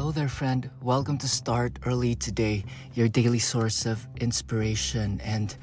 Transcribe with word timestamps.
Hello 0.00 0.12
there, 0.12 0.30
friend. 0.30 0.70
Welcome 0.80 1.18
to 1.18 1.28
Start 1.28 1.78
Early 1.84 2.14
Today, 2.14 2.64
your 2.94 3.06
daily 3.06 3.38
source 3.38 3.84
of 3.84 4.08
inspiration 4.18 5.20
and 5.22 5.54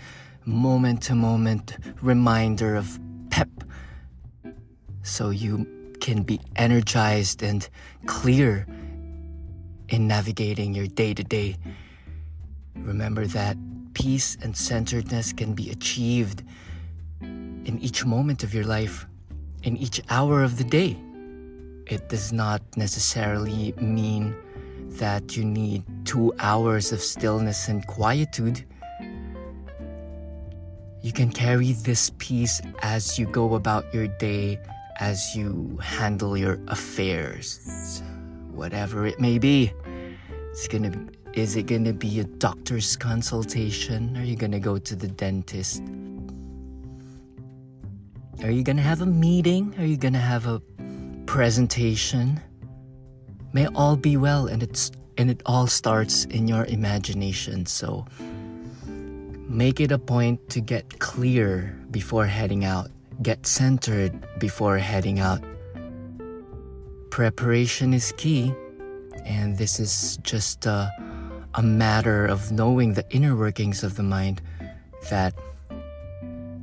moment 0.46 1.02
to 1.10 1.16
moment 1.16 1.76
reminder 2.04 2.76
of 2.76 3.00
pep 3.32 3.50
so 5.02 5.32
you 5.32 5.66
can 6.02 6.22
be 6.22 6.40
energized 6.56 7.42
and 7.42 7.68
clear 8.06 8.68
in 9.90 10.08
navigating 10.08 10.76
your 10.76 10.86
day 10.86 11.16
to 11.16 11.24
day. 11.24 11.58
Remember 12.76 13.26
that 13.26 13.58
peace 13.96 14.38
and 14.44 14.56
centeredness 14.56 15.34
can 15.34 15.56
be 15.56 15.72
achieved 15.72 16.44
in 17.22 17.80
each 17.82 18.06
moment 18.06 18.44
of 18.44 18.54
your 18.54 18.66
life, 18.66 19.08
in 19.64 19.76
each 19.78 20.00
hour 20.12 20.44
of 20.44 20.60
the 20.60 20.64
day. 20.64 20.96
It 21.90 22.10
does 22.10 22.34
not 22.34 22.62
necessarily 22.76 23.74
mean 23.80 24.36
that 25.00 25.38
you 25.38 25.46
need 25.46 25.84
two 26.04 26.34
hours 26.40 26.92
of 26.92 27.00
stillness 27.00 27.70
and 27.70 27.86
quietude. 27.88 28.66
You 31.02 31.14
can 31.14 31.32
carry 31.32 31.72
this 31.72 32.12
peace 32.18 32.62
as 32.82 33.18
you 33.18 33.26
go 33.26 33.56
about 33.56 33.94
your 33.94 34.08
day, 34.08 34.60
as 35.00 35.34
you 35.34 35.80
handle 35.82 36.36
your 36.36 36.60
affairs, 36.68 38.02
whatever 38.52 39.06
it 39.08 39.20
may 39.20 39.40
be. 39.40 39.72
It's 40.52 40.68
gonna 40.68 40.90
be, 40.90 41.08
is 41.40 41.56
it 41.56 41.68
gonna 41.68 41.94
be 41.94 42.20
a 42.20 42.26
doctor's 42.26 42.98
consultation? 42.98 44.18
Are 44.18 44.26
you 44.26 44.36
gonna 44.36 44.60
go 44.60 44.78
to 44.78 44.96
the 44.96 45.08
dentist? 45.08 45.82
Are 48.44 48.52
you 48.52 48.64
gonna 48.64 48.82
have 48.82 49.02
a 49.02 49.06
meeting? 49.06 49.74
Are 49.78 49.86
you 49.86 49.96
gonna 49.96 50.20
have 50.20 50.48
a 50.48 50.62
presentation? 51.38 52.42
May 53.54 53.68
all 53.76 53.96
be 53.96 54.18
well 54.18 54.48
and 54.48 54.64
it's 54.64 54.90
and 55.20 55.30
it 55.30 55.40
all 55.46 55.68
starts 55.68 56.26
in 56.26 56.48
your 56.48 56.66
imagination. 56.66 57.68
So 57.68 58.08
make 59.48 59.80
it 59.80 59.92
a 59.92 60.00
point 60.00 60.50
to 60.50 60.60
get 60.60 60.98
clear 60.98 61.78
before 61.92 62.26
heading 62.26 62.66
out. 62.66 62.90
Get 63.22 63.46
centered 63.46 64.18
before 64.40 64.80
heading 64.80 65.20
out. 65.20 65.44
Preparation 67.12 67.94
is 67.94 68.12
key, 68.18 68.52
and 69.24 69.60
this 69.60 69.80
is 69.80 70.18
just 70.24 70.66
a, 70.66 70.90
a 71.54 71.62
matter 71.62 72.26
of 72.26 72.52
knowing 72.52 72.96
the 72.96 73.06
inner 73.12 73.36
workings 73.36 73.84
of 73.84 73.96
the 73.96 74.02
mind 74.02 74.42
that 75.12 75.36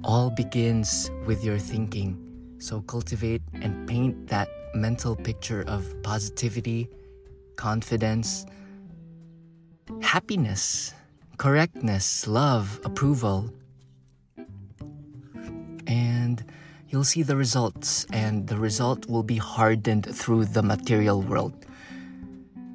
all 0.02 0.30
begins 0.30 1.12
with 1.26 1.44
your 1.44 1.60
thinking. 1.60 2.18
So 2.58 2.82
cultivate 2.82 3.42
and 3.62 3.86
paint 3.86 4.26
that 4.34 4.48
mental 4.74 5.16
picture 5.16 5.64
of 5.66 5.84
positivity, 6.02 6.88
confidence, 7.56 8.46
happiness, 10.02 10.94
correctness, 11.38 12.26
love, 12.26 12.80
approval. 12.84 13.50
And 15.86 16.44
you'll 16.88 17.04
see 17.04 17.22
the 17.22 17.36
results, 17.36 18.06
and 18.12 18.46
the 18.46 18.56
result 18.56 19.06
will 19.06 19.22
be 19.22 19.36
hardened 19.36 20.06
through 20.06 20.46
the 20.46 20.62
material 20.62 21.22
world. 21.22 21.66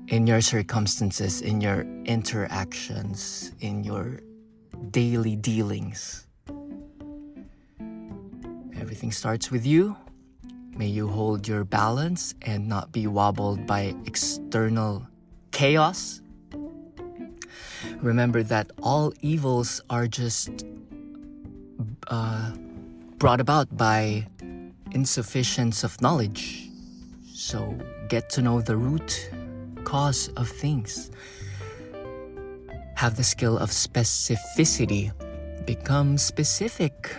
In 0.07 0.25
your 0.25 0.41
circumstances, 0.41 1.41
in 1.41 1.61
your 1.61 1.81
interactions, 2.05 3.51
in 3.59 3.83
your 3.83 4.21
daily 4.91 5.35
dealings. 5.35 6.25
Everything 8.79 9.11
starts 9.11 9.51
with 9.51 9.65
you. 9.65 9.95
May 10.79 10.87
you 10.87 11.09
hold 11.09 11.45
your 11.45 11.65
balance 11.65 12.35
and 12.41 12.69
not 12.69 12.93
be 12.93 13.05
wobbled 13.05 13.67
by 13.67 13.93
external 14.05 15.05
chaos. 15.51 16.21
Remember 17.99 18.43
that 18.43 18.71
all 18.81 19.11
evils 19.19 19.81
are 19.89 20.07
just 20.07 20.63
uh, 22.07 22.53
brought 23.17 23.41
about 23.41 23.75
by 23.75 24.25
insufficiency 24.91 25.83
of 25.83 26.01
knowledge. 26.01 26.69
So 27.33 27.77
get 28.07 28.29
to 28.29 28.41
know 28.41 28.61
the 28.61 28.77
root 28.77 29.29
cause 29.83 30.29
of 30.37 30.47
things. 30.47 31.11
Have 32.95 33.17
the 33.17 33.25
skill 33.25 33.57
of 33.57 33.71
specificity. 33.71 35.11
Become 35.65 36.17
specific. 36.17 37.13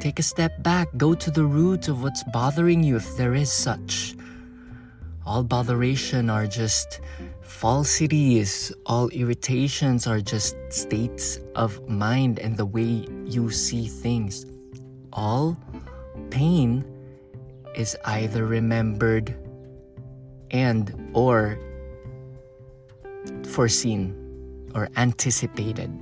Take 0.00 0.18
a 0.18 0.22
step 0.22 0.62
back, 0.62 0.88
go 0.96 1.12
to 1.12 1.30
the 1.30 1.44
root 1.44 1.88
of 1.88 2.02
what's 2.02 2.24
bothering 2.32 2.82
you 2.82 2.96
if 2.96 3.18
there 3.18 3.34
is 3.34 3.52
such. 3.52 4.14
All 5.26 5.44
botheration 5.44 6.30
are 6.30 6.46
just 6.46 7.02
falsities, 7.42 8.72
all 8.86 9.10
irritations 9.10 10.06
are 10.06 10.22
just 10.22 10.56
states 10.70 11.38
of 11.54 11.86
mind 11.86 12.38
and 12.38 12.56
the 12.56 12.64
way 12.64 13.06
you 13.26 13.50
see 13.50 13.88
things. 13.88 14.46
All 15.12 15.58
pain 16.30 16.82
is 17.76 17.94
either 18.06 18.46
remembered 18.46 19.36
and 20.50 21.10
or 21.12 21.58
foreseen 23.44 24.16
or 24.74 24.88
anticipated. 24.96 25.92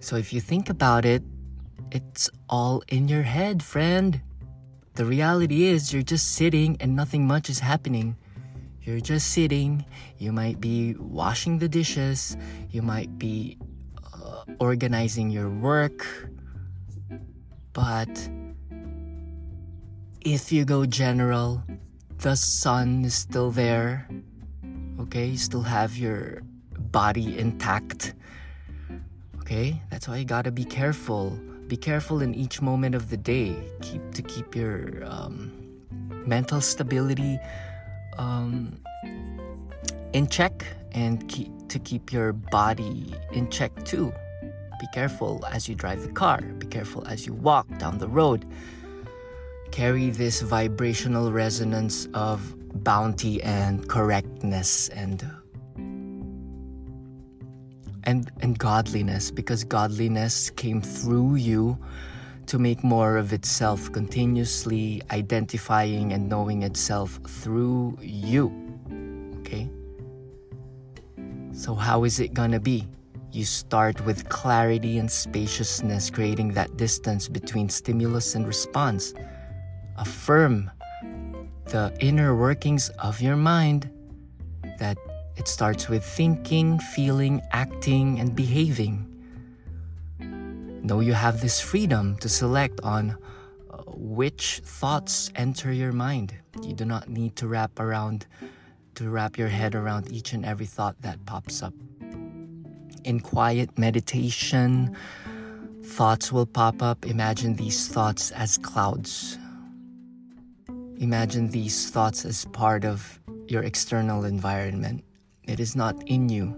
So 0.00 0.16
if 0.16 0.32
you 0.32 0.40
think 0.40 0.70
about 0.70 1.04
it, 1.04 1.22
it's 1.92 2.30
all 2.48 2.82
in 2.88 3.06
your 3.06 3.22
head, 3.22 3.62
friend. 3.62 4.22
The 4.94 5.04
reality 5.04 5.64
is, 5.64 5.92
you're 5.92 6.02
just 6.02 6.32
sitting 6.32 6.76
and 6.80 6.96
nothing 6.96 7.26
much 7.26 7.50
is 7.50 7.60
happening. 7.60 8.16
You're 8.80 9.00
just 9.00 9.30
sitting. 9.30 9.84
You 10.16 10.32
might 10.32 10.58
be 10.58 10.94
washing 10.98 11.58
the 11.58 11.68
dishes. 11.68 12.36
You 12.70 12.80
might 12.80 13.18
be 13.18 13.58
uh, 14.14 14.44
organizing 14.58 15.30
your 15.30 15.50
work. 15.50 16.06
But 17.74 18.08
if 20.22 20.50
you 20.50 20.64
go 20.64 20.86
general, 20.86 21.62
the 22.18 22.34
sun 22.34 23.04
is 23.04 23.14
still 23.14 23.50
there. 23.50 24.08
Okay, 24.98 25.26
you 25.26 25.38
still 25.38 25.62
have 25.62 25.96
your 25.98 26.40
body 26.90 27.38
intact. 27.38 28.14
Okay, 29.40 29.82
that's 29.90 30.08
why 30.08 30.16
you 30.16 30.24
gotta 30.24 30.50
be 30.50 30.64
careful 30.64 31.38
be 31.72 31.76
careful 31.78 32.20
in 32.20 32.34
each 32.34 32.60
moment 32.60 32.94
of 32.94 33.08
the 33.08 33.16
day. 33.16 33.56
Keep 33.80 34.12
to 34.12 34.20
keep 34.20 34.54
your 34.54 35.02
um, 35.06 35.50
mental 36.26 36.60
stability 36.60 37.38
um, 38.18 38.78
in 40.12 40.26
check 40.26 40.66
and 40.92 41.26
keep 41.30 41.48
to 41.68 41.78
keep 41.78 42.12
your 42.12 42.34
body 42.34 43.14
in 43.32 43.48
check 43.48 43.72
too. 43.86 44.12
Be 44.80 44.86
careful 44.92 45.42
as 45.50 45.66
you 45.66 45.74
drive 45.74 46.02
the 46.02 46.12
car. 46.12 46.42
Be 46.42 46.66
careful 46.66 47.08
as 47.08 47.24
you 47.24 47.32
walk 47.32 47.66
down 47.78 47.96
the 47.96 48.08
road. 48.08 48.44
Carry 49.70 50.10
this 50.10 50.42
vibrational 50.42 51.32
resonance 51.32 52.06
of 52.12 52.54
bounty 52.84 53.42
and 53.42 53.88
correctness 53.88 54.90
and 54.90 55.24
and, 58.04 58.30
and 58.40 58.58
godliness 58.58 59.30
because 59.30 59.64
godliness 59.64 60.50
came 60.50 60.80
through 60.80 61.36
you 61.36 61.78
to 62.46 62.58
make 62.58 62.82
more 62.82 63.16
of 63.16 63.32
itself, 63.32 63.90
continuously 63.92 65.00
identifying 65.10 66.12
and 66.12 66.28
knowing 66.28 66.62
itself 66.62 67.20
through 67.26 67.96
you. 68.00 68.52
Okay? 69.40 69.70
So, 71.52 71.74
how 71.74 72.04
is 72.04 72.18
it 72.18 72.34
gonna 72.34 72.60
be? 72.60 72.88
You 73.30 73.44
start 73.44 74.04
with 74.04 74.28
clarity 74.28 74.98
and 74.98 75.10
spaciousness, 75.10 76.10
creating 76.10 76.52
that 76.52 76.76
distance 76.76 77.28
between 77.28 77.68
stimulus 77.68 78.34
and 78.34 78.46
response. 78.46 79.14
Affirm 79.96 80.70
the 81.66 81.94
inner 82.00 82.36
workings 82.36 82.90
of 82.98 83.22
your 83.22 83.36
mind 83.36 83.88
that 84.78 84.98
it 85.36 85.48
starts 85.48 85.88
with 85.88 86.04
thinking, 86.04 86.78
feeling, 86.78 87.40
acting, 87.52 88.20
and 88.20 88.34
behaving. 88.34 89.08
Know 90.82 91.00
you 91.00 91.12
have 91.14 91.40
this 91.40 91.60
freedom 91.60 92.16
to 92.18 92.28
select 92.28 92.80
on 92.82 93.16
uh, 93.70 93.82
which 93.86 94.60
thoughts 94.64 95.30
enter 95.36 95.72
your 95.72 95.92
mind. 95.92 96.34
You 96.62 96.74
do 96.74 96.84
not 96.84 97.08
need 97.08 97.36
to 97.36 97.46
wrap 97.46 97.78
around 97.78 98.26
to 98.96 99.08
wrap 99.08 99.38
your 99.38 99.48
head 99.48 99.74
around 99.74 100.12
each 100.12 100.32
and 100.32 100.44
every 100.44 100.66
thought 100.66 101.00
that 101.00 101.24
pops 101.24 101.62
up. 101.62 101.72
In 103.04 103.20
quiet 103.20 103.78
meditation, 103.78 104.94
thoughts 105.82 106.30
will 106.30 106.46
pop 106.46 106.82
up. 106.82 107.06
Imagine 107.06 107.56
these 107.56 107.88
thoughts 107.88 108.30
as 108.32 108.58
clouds. 108.58 109.38
Imagine 110.98 111.48
these 111.48 111.90
thoughts 111.90 112.24
as 112.24 112.44
part 112.46 112.84
of 112.84 113.18
your 113.48 113.62
external 113.62 114.24
environment. 114.24 115.02
It 115.52 115.60
is 115.60 115.76
not 115.76 116.02
in 116.08 116.30
you. 116.30 116.56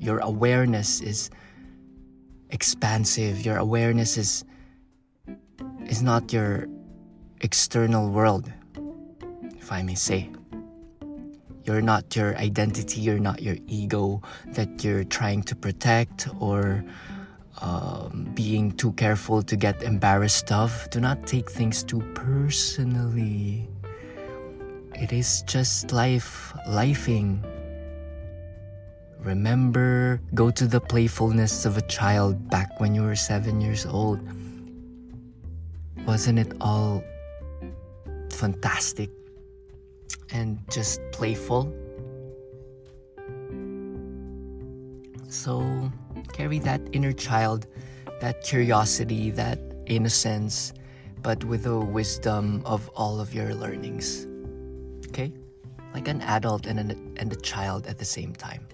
Your 0.00 0.18
awareness 0.18 1.00
is 1.00 1.30
expansive. 2.50 3.46
Your 3.46 3.58
awareness 3.58 4.18
is 4.18 4.44
is 5.86 6.02
not 6.02 6.32
your 6.32 6.66
external 7.42 8.10
world, 8.10 8.50
if 9.54 9.70
I 9.70 9.82
may 9.86 9.94
say. 9.94 10.30
You're 11.62 11.80
not 11.80 12.16
your 12.16 12.34
identity, 12.36 13.02
you're 13.02 13.22
not 13.22 13.40
your 13.40 13.54
ego 13.68 14.20
that 14.58 14.82
you're 14.82 15.04
trying 15.04 15.44
to 15.44 15.54
protect 15.54 16.26
or 16.40 16.82
um, 17.62 18.32
being 18.34 18.72
too 18.72 18.94
careful 18.94 19.44
to 19.44 19.54
get 19.54 19.80
embarrassed 19.84 20.50
of. 20.50 20.90
Do 20.90 20.98
not 20.98 21.24
take 21.24 21.48
things 21.48 21.84
too 21.84 22.02
personally. 22.14 23.68
It 24.96 25.12
is 25.12 25.42
just 25.46 25.92
life, 25.92 26.52
lifing. 26.66 27.53
Remember, 29.24 30.20
go 30.34 30.50
to 30.50 30.66
the 30.66 30.80
playfulness 30.80 31.64
of 31.64 31.78
a 31.78 31.82
child 31.82 32.50
back 32.50 32.78
when 32.78 32.94
you 32.94 33.02
were 33.02 33.16
seven 33.16 33.58
years 33.58 33.86
old. 33.86 34.20
Wasn't 36.04 36.38
it 36.38 36.52
all 36.60 37.02
fantastic 38.30 39.08
and 40.30 40.58
just 40.70 41.00
playful? 41.10 41.72
So, 45.30 45.90
carry 46.34 46.58
that 46.58 46.82
inner 46.92 47.12
child, 47.12 47.66
that 48.20 48.44
curiosity, 48.44 49.30
that 49.30 49.58
innocence, 49.86 50.74
but 51.22 51.42
with 51.44 51.64
the 51.64 51.80
wisdom 51.80 52.60
of 52.66 52.90
all 52.94 53.20
of 53.20 53.32
your 53.32 53.54
learnings. 53.54 54.26
Okay? 55.08 55.32
Like 55.94 56.08
an 56.08 56.20
adult 56.20 56.66
and, 56.66 56.78
an, 56.78 57.14
and 57.16 57.32
a 57.32 57.36
child 57.36 57.86
at 57.86 57.96
the 57.96 58.04
same 58.04 58.34
time. 58.34 58.68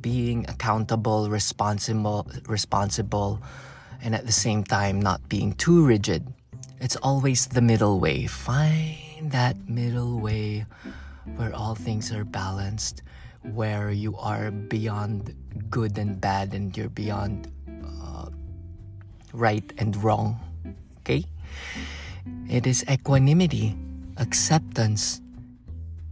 Being 0.00 0.48
accountable, 0.48 1.28
responsible, 1.28 2.26
responsible, 2.46 3.40
and 4.02 4.14
at 4.14 4.26
the 4.26 4.32
same 4.32 4.64
time 4.64 5.00
not 5.00 5.28
being 5.28 5.52
too 5.52 5.84
rigid. 5.84 6.26
It's 6.80 6.96
always 6.96 7.46
the 7.46 7.60
middle 7.60 8.00
way. 8.00 8.26
Find 8.26 9.30
that 9.30 9.68
middle 9.68 10.18
way 10.18 10.64
where 11.36 11.54
all 11.54 11.74
things 11.74 12.10
are 12.12 12.24
balanced, 12.24 13.02
where 13.42 13.90
you 13.90 14.16
are 14.16 14.50
beyond 14.50 15.34
good 15.68 15.98
and 15.98 16.20
bad 16.20 16.54
and 16.54 16.74
you're 16.76 16.88
beyond 16.88 17.48
uh, 18.02 18.30
right 19.32 19.72
and 19.78 19.96
wrong. 20.02 20.40
Okay? 21.00 21.24
It 22.48 22.66
is 22.66 22.84
equanimity, 22.90 23.76
acceptance, 24.16 25.20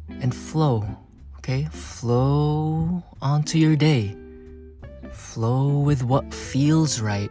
and 0.08 0.35
flow. 0.35 0.85
Okay? 1.38 1.69
Flow 1.73 3.02
onto 3.23 3.58
your 3.58 3.76
day. 3.76 4.17
Flow 5.12 5.79
with 5.79 6.02
what 6.02 6.32
feels 6.32 7.00
right. 7.00 7.31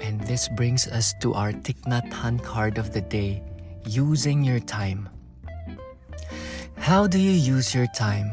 And 0.00 0.20
this 0.26 0.48
brings 0.48 0.86
us 0.86 1.14
to 1.20 1.32
our 1.34 1.52
Thich 1.52 1.80
Nhat 1.88 2.10
Hanh 2.12 2.42
card 2.42 2.78
of 2.78 2.92
the 2.92 3.00
day 3.00 3.42
using 3.86 4.44
your 4.44 4.60
time. 4.60 5.08
How 6.76 7.06
do 7.06 7.18
you 7.18 7.30
use 7.32 7.74
your 7.74 7.86
time? 7.96 8.30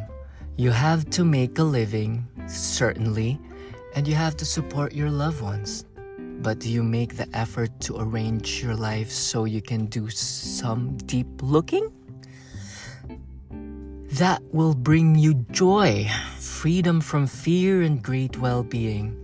You 0.58 0.72
have 0.72 1.10
to 1.12 1.24
make 1.24 1.58
a 1.58 1.64
living, 1.64 2.28
certainly, 2.48 3.40
and 3.96 4.08
you 4.08 4.16
have 4.16 4.36
to 4.38 4.46
support 4.46 4.94
your 4.94 5.10
loved 5.10 5.42
ones. 5.42 5.86
But 6.42 6.60
do 6.60 6.70
you 6.70 6.84
make 6.84 7.16
the 7.16 7.30
effort 7.34 7.72
to 7.82 7.98
arrange 8.00 8.62
your 8.62 8.76
life 8.76 9.12
so 9.12 9.46
you 9.46 9.62
can 9.62 9.86
do 9.86 10.10
some 10.10 10.98
deep 11.06 11.28
looking? 11.42 11.92
That 14.16 14.44
will 14.52 14.76
bring 14.76 15.16
you 15.16 15.34
joy, 15.52 16.10
freedom 16.38 17.00
from 17.00 17.28
fear, 17.28 17.82
and 17.82 18.04
great 18.04 18.38
well 18.38 18.62
being. 18.62 19.16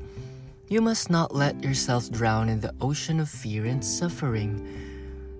You 0.69 0.80
must 0.80 1.10
not 1.10 1.36
let 1.36 1.62
yourself 1.62 2.10
drown 2.10 2.48
in 2.48 2.62
the 2.62 2.74
ocean 2.80 3.19
of 3.19 3.28
fear 3.28 3.66
and 3.66 3.84
suffering. 3.84 4.66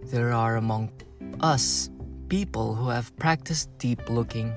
There 0.04 0.34
are 0.34 0.58
among 0.58 0.92
us 1.40 1.90
people 2.28 2.76
who 2.76 2.90
have 2.90 3.16
practiced 3.16 3.70
deep 3.78 4.10
looking 4.10 4.54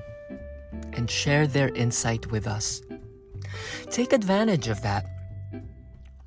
and 0.91 1.09
share 1.09 1.47
their 1.47 1.69
insight 1.69 2.29
with 2.29 2.45
us. 2.45 2.81
Take 3.89 4.11
advantage 4.11 4.67
of 4.67 4.81
that. 4.81 5.05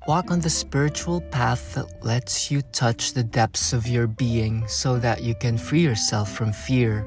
Walk 0.07 0.31
on 0.31 0.39
the 0.39 0.49
spiritual 0.49 1.21
path 1.21 1.75
that 1.75 2.03
lets 2.03 2.49
you 2.49 2.63
touch 2.63 3.13
the 3.13 3.23
depths 3.23 3.73
of 3.73 3.85
your 3.85 4.07
being 4.07 4.67
so 4.67 4.97
that 4.97 5.21
you 5.21 5.35
can 5.35 5.59
free 5.59 5.81
yourself 5.81 6.31
from 6.31 6.51
fear, 6.51 7.05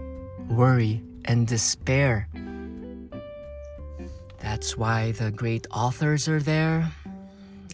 worry, 0.49 1.03
and 1.29 1.47
despair. 1.47 2.27
That's 4.41 4.77
why 4.77 5.13
the 5.13 5.31
great 5.31 5.67
authors 5.71 6.27
are 6.27 6.41
there 6.41 6.91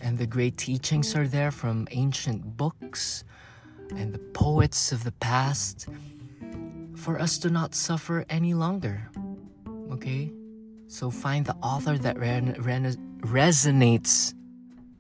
and 0.03 0.19
the 0.19 0.27
great 0.27 0.59
teachings 0.59 1.15
are 1.15 1.29
there 1.29 1.51
from 1.51 1.89
ancient 1.93 2.57
books 2.57 3.25
and 3.97 4.13
the 4.13 4.19
poets 4.19 4.93
of 4.93 5.05
the 5.05 5.13
past 5.13 5.89
for 6.97 7.19
us 7.19 7.39
to 7.39 7.49
not 7.49 7.75
suffer 7.75 8.27
any 8.29 8.55
longer. 8.55 9.09
Okay? 9.93 10.33
So 10.89 11.11
find 11.11 11.47
the 11.47 11.55
author 11.63 11.97
that 11.97 12.17
resonates, 12.17 14.35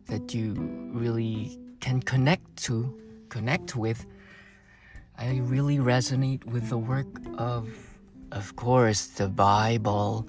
that 0.06 0.32
you 0.32 0.54
really 0.92 1.58
can 1.80 2.00
connect 2.00 2.56
to, 2.64 2.96
connect 3.28 3.74
with. 3.74 4.06
I 5.18 5.40
really 5.42 5.78
resonate 5.78 6.44
with 6.44 6.68
the 6.68 6.78
work 6.78 7.08
of, 7.36 7.68
of 8.34 8.56
course, 8.56 9.06
the 9.06 9.28
Bible. 9.28 10.26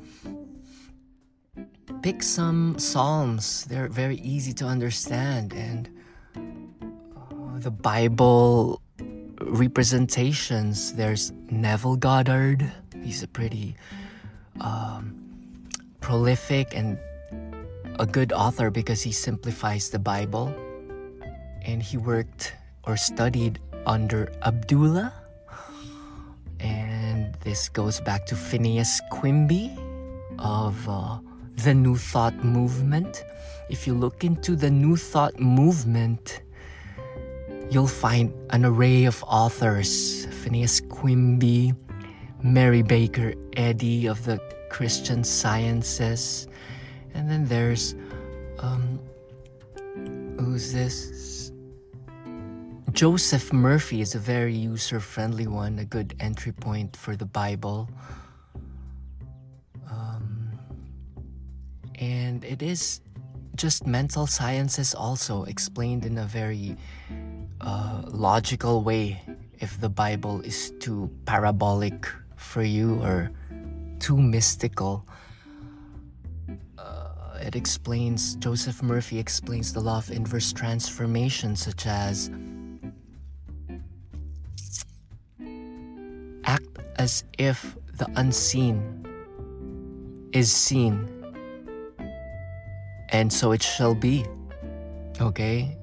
Pick 2.01 2.21
some 2.21 2.77
Psalms, 2.77 3.65
they're 3.65 3.89
very 3.89 4.17
easy 4.17 4.53
to 4.53 4.65
understand, 4.65 5.53
and 5.53 5.89
uh, 6.37 7.57
the 7.57 7.71
Bible 7.71 8.81
representations. 9.41 10.93
There's 10.93 11.33
Neville 11.49 11.97
Goddard, 11.97 12.71
he's 13.03 13.23
a 13.23 13.27
pretty 13.27 13.75
um, 14.61 15.19
prolific 15.99 16.77
and 16.77 16.99
a 17.97 18.05
good 18.05 18.31
author 18.31 18.69
because 18.69 19.01
he 19.01 19.11
simplifies 19.11 19.89
the 19.89 19.99
Bible. 19.99 20.53
And 21.63 21.81
he 21.81 21.97
worked 21.97 22.53
or 22.83 22.97
studied 22.97 23.57
under 23.87 24.31
Abdullah. 24.43 25.24
This 27.45 27.69
goes 27.69 28.01
back 28.01 28.25
to 28.25 28.35
Phineas 28.35 28.99
Quimby 29.11 29.71
of 30.39 30.89
uh, 30.89 31.19
the 31.57 31.75
New 31.75 31.95
Thought 31.95 32.43
movement. 32.43 33.23
If 33.69 33.85
you 33.85 33.93
look 33.93 34.23
into 34.23 34.55
the 34.55 34.71
New 34.71 34.95
Thought 34.95 35.39
movement, 35.39 36.41
you'll 37.69 37.85
find 37.85 38.33
an 38.49 38.65
array 38.65 39.05
of 39.05 39.23
authors 39.27 40.25
Phineas 40.41 40.79
Quimby, 40.89 41.75
Mary 42.41 42.81
Baker 42.81 43.35
Eddy 43.55 44.07
of 44.07 44.25
the 44.25 44.39
Christian 44.71 45.23
Sciences, 45.23 46.47
and 47.13 47.29
then 47.29 47.45
there's 47.45 47.93
um, 48.57 48.99
who's 50.39 50.73
this? 50.73 51.14
Joseph 52.95 53.51
Murphy 53.51 53.99
is 53.99 54.15
a 54.15 54.19
very 54.19 54.55
user 54.55 55.01
friendly 55.01 55.47
one, 55.47 55.79
a 55.79 55.83
good 55.83 56.15
entry 56.21 56.53
point 56.53 56.95
for 56.95 57.17
the 57.17 57.25
Bible. 57.25 57.89
Um, 59.91 60.57
and 61.95 62.45
it 62.45 62.61
is 62.61 63.01
just 63.57 63.85
mental 63.85 64.27
sciences 64.27 64.95
also 64.95 65.43
explained 65.43 66.05
in 66.05 66.17
a 66.17 66.23
very 66.23 66.77
uh, 67.59 68.03
logical 68.05 68.81
way 68.81 69.21
if 69.59 69.81
the 69.81 69.89
Bible 69.89 70.39
is 70.39 70.71
too 70.79 71.11
parabolic 71.25 72.07
for 72.37 72.63
you 72.63 73.01
or 73.03 73.29
too 73.99 74.17
mystical. 74.17 75.05
Uh, 76.77 77.39
it 77.41 77.57
explains, 77.57 78.35
Joseph 78.35 78.81
Murphy 78.81 79.19
explains 79.19 79.73
the 79.73 79.81
law 79.81 79.97
of 79.97 80.09
inverse 80.11 80.53
transformation, 80.53 81.57
such 81.57 81.87
as 81.87 82.31
as 87.05 87.23
if 87.37 87.77
the 87.99 88.07
unseen 88.15 88.77
is 90.33 90.51
seen, 90.51 90.95
and 93.09 93.31
so 93.31 93.51
it 93.51 93.61
shall 93.61 93.93
be. 93.93 94.25
Okay? 95.21 95.77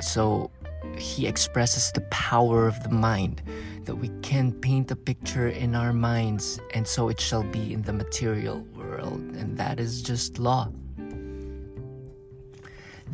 So 0.00 0.50
he 0.96 1.28
expresses 1.28 1.92
the 1.92 2.00
power 2.10 2.66
of 2.66 2.76
the 2.82 2.88
mind 2.90 3.40
that 3.84 3.94
we 3.94 4.10
can 4.20 4.50
paint 4.50 4.90
a 4.90 4.96
picture 4.96 5.48
in 5.48 5.76
our 5.76 5.92
minds 5.92 6.58
and 6.74 6.84
so 6.86 7.08
it 7.08 7.20
shall 7.20 7.44
be 7.44 7.72
in 7.72 7.82
the 7.82 7.92
material 7.92 8.58
world 8.76 9.22
and 9.40 9.56
that 9.56 9.78
is 9.80 10.02
just 10.02 10.38
law 10.38 10.68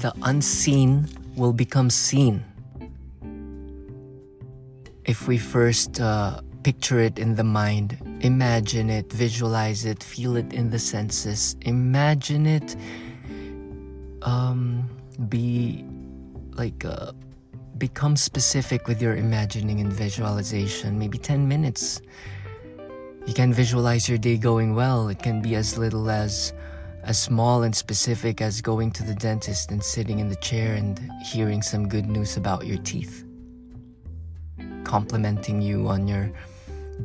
the 0.04 0.12
unseen 0.22 1.06
will 1.36 1.52
become 1.52 1.90
seen 1.90 2.42
if 5.04 5.28
we 5.28 5.36
first 5.38 6.00
uh, 6.00 6.40
picture 6.64 6.98
it 6.98 7.18
in 7.18 7.34
the 7.36 7.44
mind 7.44 7.98
imagine 8.20 8.90
it 8.90 9.12
visualize 9.12 9.84
it 9.84 10.02
feel 10.02 10.36
it 10.36 10.52
in 10.52 10.70
the 10.70 10.78
senses 10.78 11.56
imagine 11.62 12.46
it 12.46 12.76
um, 14.22 14.88
be 15.28 15.84
like 16.56 16.84
uh, 16.84 17.12
become 17.78 18.16
specific 18.16 18.86
with 18.86 19.02
your 19.02 19.16
imagining 19.16 19.80
and 19.80 19.92
visualization, 19.92 20.98
maybe 20.98 21.18
10 21.18 21.48
minutes. 21.48 22.00
You 23.26 23.34
can 23.34 23.52
visualize 23.52 24.08
your 24.08 24.18
day 24.18 24.36
going 24.36 24.74
well. 24.74 25.08
It 25.08 25.22
can 25.22 25.40
be 25.42 25.54
as 25.54 25.78
little 25.78 26.10
as 26.10 26.52
as 27.02 27.18
small 27.18 27.64
and 27.64 27.76
specific 27.76 28.40
as 28.40 28.62
going 28.62 28.90
to 28.90 29.02
the 29.02 29.14
dentist 29.14 29.70
and 29.70 29.82
sitting 29.82 30.20
in 30.20 30.28
the 30.28 30.36
chair 30.36 30.74
and 30.74 30.98
hearing 31.22 31.60
some 31.60 31.86
good 31.86 32.06
news 32.06 32.38
about 32.38 32.66
your 32.66 32.78
teeth. 32.78 33.26
Complimenting 34.84 35.60
you 35.60 35.86
on 35.86 36.08
your 36.08 36.32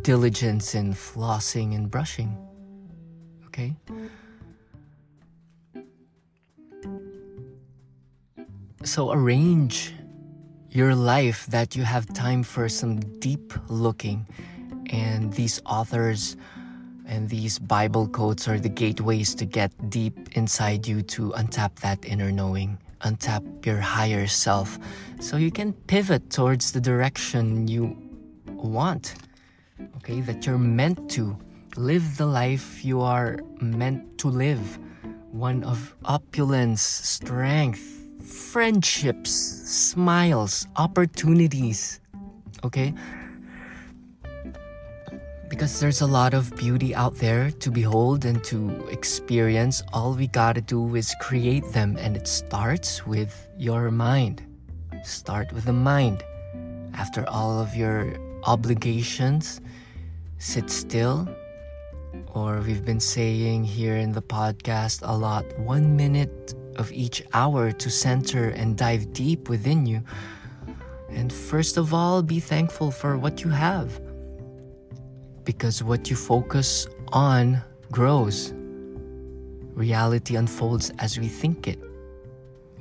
diligence 0.02 0.76
in 0.76 0.94
flossing 0.94 1.76
and 1.76 1.90
brushing. 1.90 2.38
Okay? 3.48 3.76
So 8.84 9.12
arrange 9.12 9.94
your 10.72 10.96
life 10.96 11.46
that 11.48 11.76
you 11.76 11.84
have 11.84 12.12
time 12.14 12.44
for 12.44 12.70
some 12.70 13.00
deep 13.20 13.54
looking. 13.68 14.26
And 14.92 15.34
these 15.34 15.62
authors 15.66 16.38
and 17.06 17.28
these 17.28 17.60
Bible 17.60 18.08
quotes 18.08 18.48
are 18.48 18.60
the 18.60 18.70
gateways 18.70 19.34
to 19.36 19.46
get 19.46 19.72
deep 19.90 20.38
inside 20.38 20.88
you 20.88 21.02
to 21.02 21.32
untap 21.32 21.76
that 21.80 22.06
inner 22.06 22.32
knowing, 22.32 22.78
untap 23.02 23.66
your 23.66 23.82
higher 23.82 24.28
self, 24.28 24.78
so 25.20 25.38
you 25.38 25.52
can 25.52 25.74
pivot 25.74 26.30
towards 26.30 26.72
the 26.72 26.80
direction 26.80 27.68
you 27.68 27.98
want. 28.46 29.16
Okay, 29.98 30.22
that 30.22 30.46
you're 30.46 30.58
meant 30.58 31.10
to 31.12 31.38
live 31.78 32.18
the 32.18 32.26
life 32.26 32.84
you 32.84 33.02
are 33.02 33.40
meant 33.62 34.18
to 34.18 34.28
live 34.28 34.80
one 35.32 35.64
of 35.64 35.96
opulence, 36.06 36.82
strength, 36.82 37.82
friendships, 38.24 39.32
smiles, 39.32 40.68
opportunities. 40.76 42.00
Okay? 42.64 42.94
Because 45.50 45.80
there's 45.80 46.02
a 46.02 46.08
lot 46.08 46.34
of 46.34 46.56
beauty 46.56 46.94
out 46.94 47.16
there 47.16 47.52
to 47.52 47.72
behold 47.72 48.26
and 48.26 48.44
to 48.46 48.88
experience. 48.88 49.82
All 49.94 50.14
we 50.14 50.28
gotta 50.28 50.62
do 50.62 50.96
is 50.96 51.16
create 51.22 51.66
them, 51.72 51.98
and 51.98 52.16
it 52.16 52.28
starts 52.28 53.06
with 53.06 53.48
your 53.58 53.90
mind. 53.92 54.44
Start 55.04 55.52
with 55.54 55.66
the 55.66 55.74
mind. 55.74 56.24
After 56.94 57.28
all 57.30 57.60
of 57.60 57.76
your 57.76 58.14
obligations, 58.44 59.62
sit 60.38 60.70
still. 60.70 61.28
Or 62.34 62.60
we've 62.60 62.86
been 62.86 63.00
saying 63.00 63.64
here 63.64 63.96
in 63.96 64.12
the 64.12 64.22
podcast 64.22 65.02
a 65.04 65.16
lot 65.16 65.46
one 65.60 65.96
minute 65.96 66.56
of 66.78 66.92
each 66.92 67.22
hour 67.34 67.72
to 67.72 67.90
center 67.90 68.50
and 68.50 68.78
dive 68.78 69.14
deep 69.14 69.50
within 69.50 69.86
you. 69.86 70.04
And 71.10 71.32
first 71.32 71.78
of 71.78 71.94
all, 71.94 72.22
be 72.22 72.40
thankful 72.40 72.92
for 72.92 73.18
what 73.18 73.44
you 73.44 73.50
have 73.50 74.00
because 75.44 75.84
what 75.84 76.10
you 76.10 76.16
focus 76.16 76.88
on 77.12 77.62
grows. 77.92 78.54
Reality 79.74 80.36
unfolds 80.36 80.92
as 81.00 81.20
we 81.20 81.28
think 81.28 81.68
it. 81.68 81.80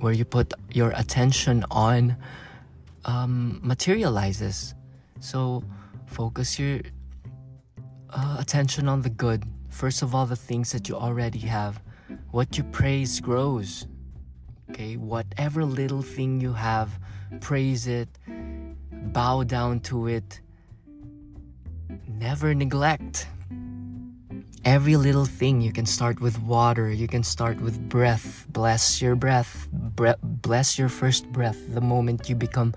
Where 0.00 0.12
you 0.12 0.24
put 0.24 0.52
your 0.70 0.90
attention 0.90 1.64
on 1.70 2.16
um, 3.04 3.58
materializes. 3.62 4.74
So 5.20 5.62
focus 6.06 6.58
your 6.58 6.80
uh, 8.10 8.37
attention 8.38 8.88
on 8.88 9.02
the 9.02 9.10
good. 9.10 9.44
First 9.68 10.02
of 10.02 10.14
all, 10.14 10.26
the 10.26 10.37
things 10.37 10.72
that 10.72 10.88
you 10.88 10.96
already 10.96 11.40
have. 11.40 11.80
What 12.30 12.56
you 12.56 12.64
praise 12.64 13.20
grows. 13.20 13.87
Okay, 14.70 14.96
whatever 14.96 15.64
little 15.64 16.02
thing 16.02 16.40
you 16.40 16.52
have, 16.52 16.98
praise 17.40 17.87
it, 17.87 18.08
bow 18.92 19.42
down 19.42 19.80
to 19.80 20.08
it, 20.08 20.40
never 22.06 22.54
neglect. 22.54 23.28
Every 24.64 24.96
little 24.96 25.25
thing 25.25 25.62
you 25.62 25.72
can 25.72 25.87
start 25.87 26.20
with 26.20 26.38
water, 26.42 26.90
you 26.90 27.08
can 27.08 27.22
start 27.22 27.60
with 27.62 27.88
breath. 27.88 28.46
Bless 28.50 29.00
your 29.00 29.16
breath. 29.16 29.68
Bre- 29.72 30.20
bless 30.22 30.78
your 30.78 30.90
first 30.90 31.26
breath 31.32 31.58
the 31.72 31.80
moment 31.80 32.28
you 32.28 32.34
become 32.34 32.75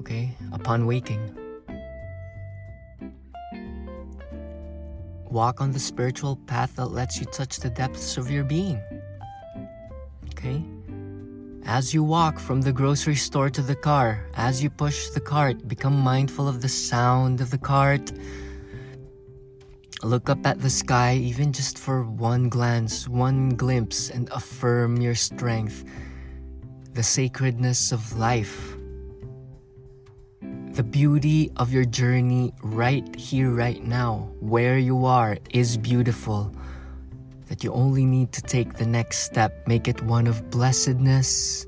okay? 0.00 0.30
Upon 0.52 0.86
waking. 0.86 1.36
Walk 5.30 5.60
on 5.60 5.72
the 5.72 5.80
spiritual 5.80 6.36
path 6.46 6.76
that 6.76 6.86
lets 6.86 7.20
you 7.20 7.26
touch 7.26 7.58
the 7.58 7.70
depths 7.70 8.16
of 8.16 8.30
your 8.30 8.44
being. 8.44 8.80
Okay? 10.30 10.62
As 11.66 11.92
you 11.92 12.04
walk 12.04 12.38
from 12.38 12.62
the 12.62 12.72
grocery 12.72 13.16
store 13.16 13.50
to 13.50 13.60
the 13.60 13.74
car, 13.74 14.24
as 14.34 14.62
you 14.62 14.70
push 14.70 15.08
the 15.08 15.20
cart, 15.20 15.66
become 15.66 15.98
mindful 15.98 16.46
of 16.46 16.62
the 16.62 16.68
sound 16.68 17.40
of 17.40 17.50
the 17.50 17.58
cart. 17.58 18.12
Look 20.02 20.30
up 20.30 20.46
at 20.46 20.60
the 20.60 20.70
sky, 20.70 21.16
even 21.16 21.52
just 21.52 21.76
for 21.76 22.04
one 22.04 22.48
glance, 22.48 23.08
one 23.08 23.50
glimpse, 23.56 24.10
and 24.10 24.28
affirm 24.30 25.00
your 25.00 25.16
strength, 25.16 25.84
the 26.92 27.02
sacredness 27.02 27.90
of 27.90 28.16
life, 28.16 28.76
the 30.76 30.82
beauty 30.82 31.50
of 31.56 31.72
your 31.72 31.86
journey 31.86 32.52
right 32.60 33.16
here, 33.16 33.48
right 33.48 33.82
now, 33.82 34.28
where 34.40 34.76
you 34.76 35.06
are, 35.06 35.38
is 35.48 35.78
beautiful 35.78 36.52
that 37.48 37.64
you 37.64 37.72
only 37.72 38.04
need 38.04 38.30
to 38.32 38.42
take 38.42 38.74
the 38.74 38.84
next 38.84 39.20
step, 39.20 39.66
make 39.66 39.88
it 39.88 40.02
one 40.02 40.26
of 40.26 40.50
blessedness, 40.50 41.64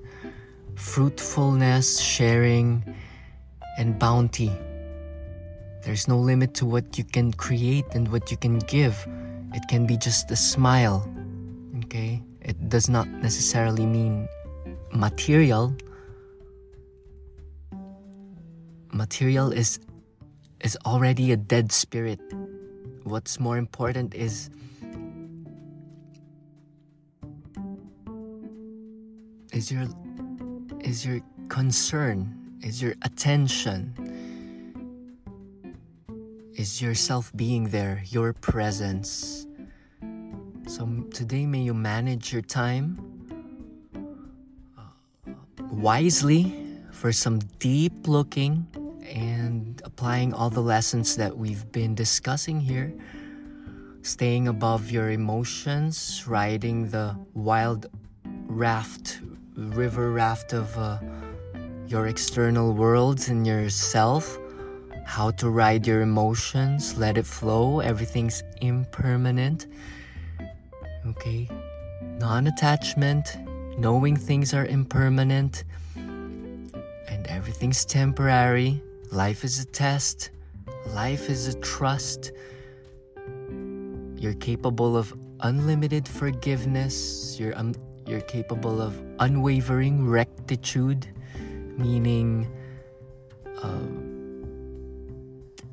fruitfulness, 0.74 1.98
sharing, 1.98 2.84
and 3.78 3.98
bounty. 3.98 4.52
There's 5.84 6.06
no 6.06 6.18
limit 6.18 6.52
to 6.60 6.66
what 6.66 6.98
you 6.98 7.04
can 7.04 7.32
create 7.32 7.86
and 7.92 8.12
what 8.12 8.30
you 8.30 8.36
can 8.36 8.58
give. 8.58 9.08
It 9.54 9.62
can 9.70 9.86
be 9.86 9.96
just 9.96 10.30
a 10.30 10.36
smile. 10.36 11.08
Okay? 11.84 12.22
It 12.42 12.68
does 12.68 12.90
not 12.90 13.08
necessarily 13.08 13.86
mean 13.86 14.28
material. 14.92 15.74
Material 18.92 19.52
is 19.52 19.78
is 20.60 20.76
already 20.84 21.32
a 21.32 21.36
dead 21.36 21.72
spirit. 21.72 22.20
What's 23.04 23.38
more 23.38 23.56
important 23.56 24.14
is 24.14 24.50
is 29.52 29.72
your 29.72 29.86
is 30.80 31.04
your 31.04 31.20
concern 31.48 32.34
is 32.62 32.82
your 32.82 32.94
attention 33.02 33.90
is 36.54 36.82
yourself 36.82 37.32
being 37.34 37.68
there 37.70 38.02
your 38.06 38.32
presence 38.32 39.46
so 40.66 40.86
today 41.12 41.46
may 41.46 41.60
you 41.60 41.74
manage 41.74 42.32
your 42.32 42.42
time 42.42 42.98
uh, 44.76 44.82
wisely 45.72 46.54
for 46.92 47.10
some 47.10 47.38
deep 47.58 48.06
looking 48.06 48.66
and 49.08 49.82
applying 49.84 50.32
all 50.32 50.50
the 50.50 50.60
lessons 50.60 51.16
that 51.16 51.36
we've 51.36 51.70
been 51.72 51.94
discussing 51.94 52.60
here 52.60 52.92
staying 54.02 54.48
above 54.48 54.90
your 54.90 55.10
emotions 55.10 56.24
riding 56.26 56.88
the 56.90 57.16
wild 57.34 57.86
raft 58.46 59.20
river 59.58 60.12
raft 60.12 60.52
of 60.52 60.76
uh, 60.78 60.98
your 61.88 62.06
external 62.06 62.74
worlds 62.74 63.28
and 63.28 63.46
yourself, 63.46 64.38
how 65.04 65.30
to 65.32 65.48
ride 65.48 65.86
your 65.86 66.02
emotions, 66.02 66.96
let 66.98 67.16
it 67.16 67.26
flow, 67.26 67.80
everything's 67.80 68.42
impermanent. 68.60 69.66
Okay? 71.06 71.48
Non 72.18 72.46
attachment, 72.46 73.38
knowing 73.78 74.16
things 74.16 74.52
are 74.52 74.66
impermanent 74.66 75.64
and 75.96 77.26
everything's 77.26 77.84
temporary. 77.84 78.82
Life 79.10 79.42
is 79.42 79.58
a 79.60 79.64
test, 79.64 80.30
life 80.88 81.30
is 81.30 81.48
a 81.48 81.58
trust. 81.60 82.32
You're 84.16 84.34
capable 84.34 84.98
of 84.98 85.14
unlimited 85.40 86.06
forgiveness. 86.06 87.38
You're 87.40 87.56
um, 87.56 87.74
you're 88.06 88.20
capable 88.20 88.82
of 88.82 89.00
unwavering 89.18 90.06
rectitude, 90.06 91.08
meaning 91.78 92.52
uh, 93.62 93.86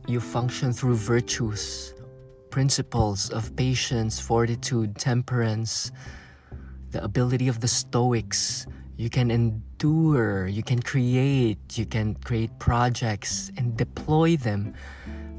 you 0.07 0.21
function 0.21 0.71
through 0.71 0.95
virtues, 0.95 1.93
principles 2.51 3.29
of 3.31 3.53
patience, 3.57 4.17
fortitude, 4.17 4.95
temperance, 4.97 5.91
the 6.91 7.03
ability 7.03 7.49
of 7.49 7.59
the 7.59 7.67
Stoics. 7.67 8.65
You 8.97 9.09
can 9.09 9.29
endure, 9.29 10.47
you 10.47 10.63
can 10.63 10.81
create, 10.81 11.77
you 11.77 11.85
can 11.85 12.15
create 12.15 12.57
projects 12.59 13.51
and 13.57 13.75
deploy 13.75 14.37
them 14.37 14.73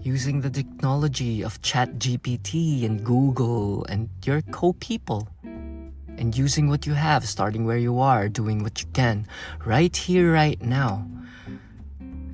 using 0.02 0.42
the 0.42 0.50
technology 0.50 1.42
of 1.42 1.62
ChatGPT 1.62 2.84
and 2.84 3.02
Google 3.02 3.86
and 3.86 4.10
your 4.26 4.42
co 4.42 4.74
people 4.74 5.28
and 6.18 6.36
using 6.36 6.68
what 6.68 6.86
you 6.86 6.92
have, 6.92 7.26
starting 7.26 7.64
where 7.64 7.78
you 7.78 7.98
are, 7.98 8.28
doing 8.28 8.62
what 8.62 8.82
you 8.82 8.88
can, 8.92 9.26
right 9.64 9.96
here, 9.96 10.32
right 10.32 10.60
now. 10.60 11.08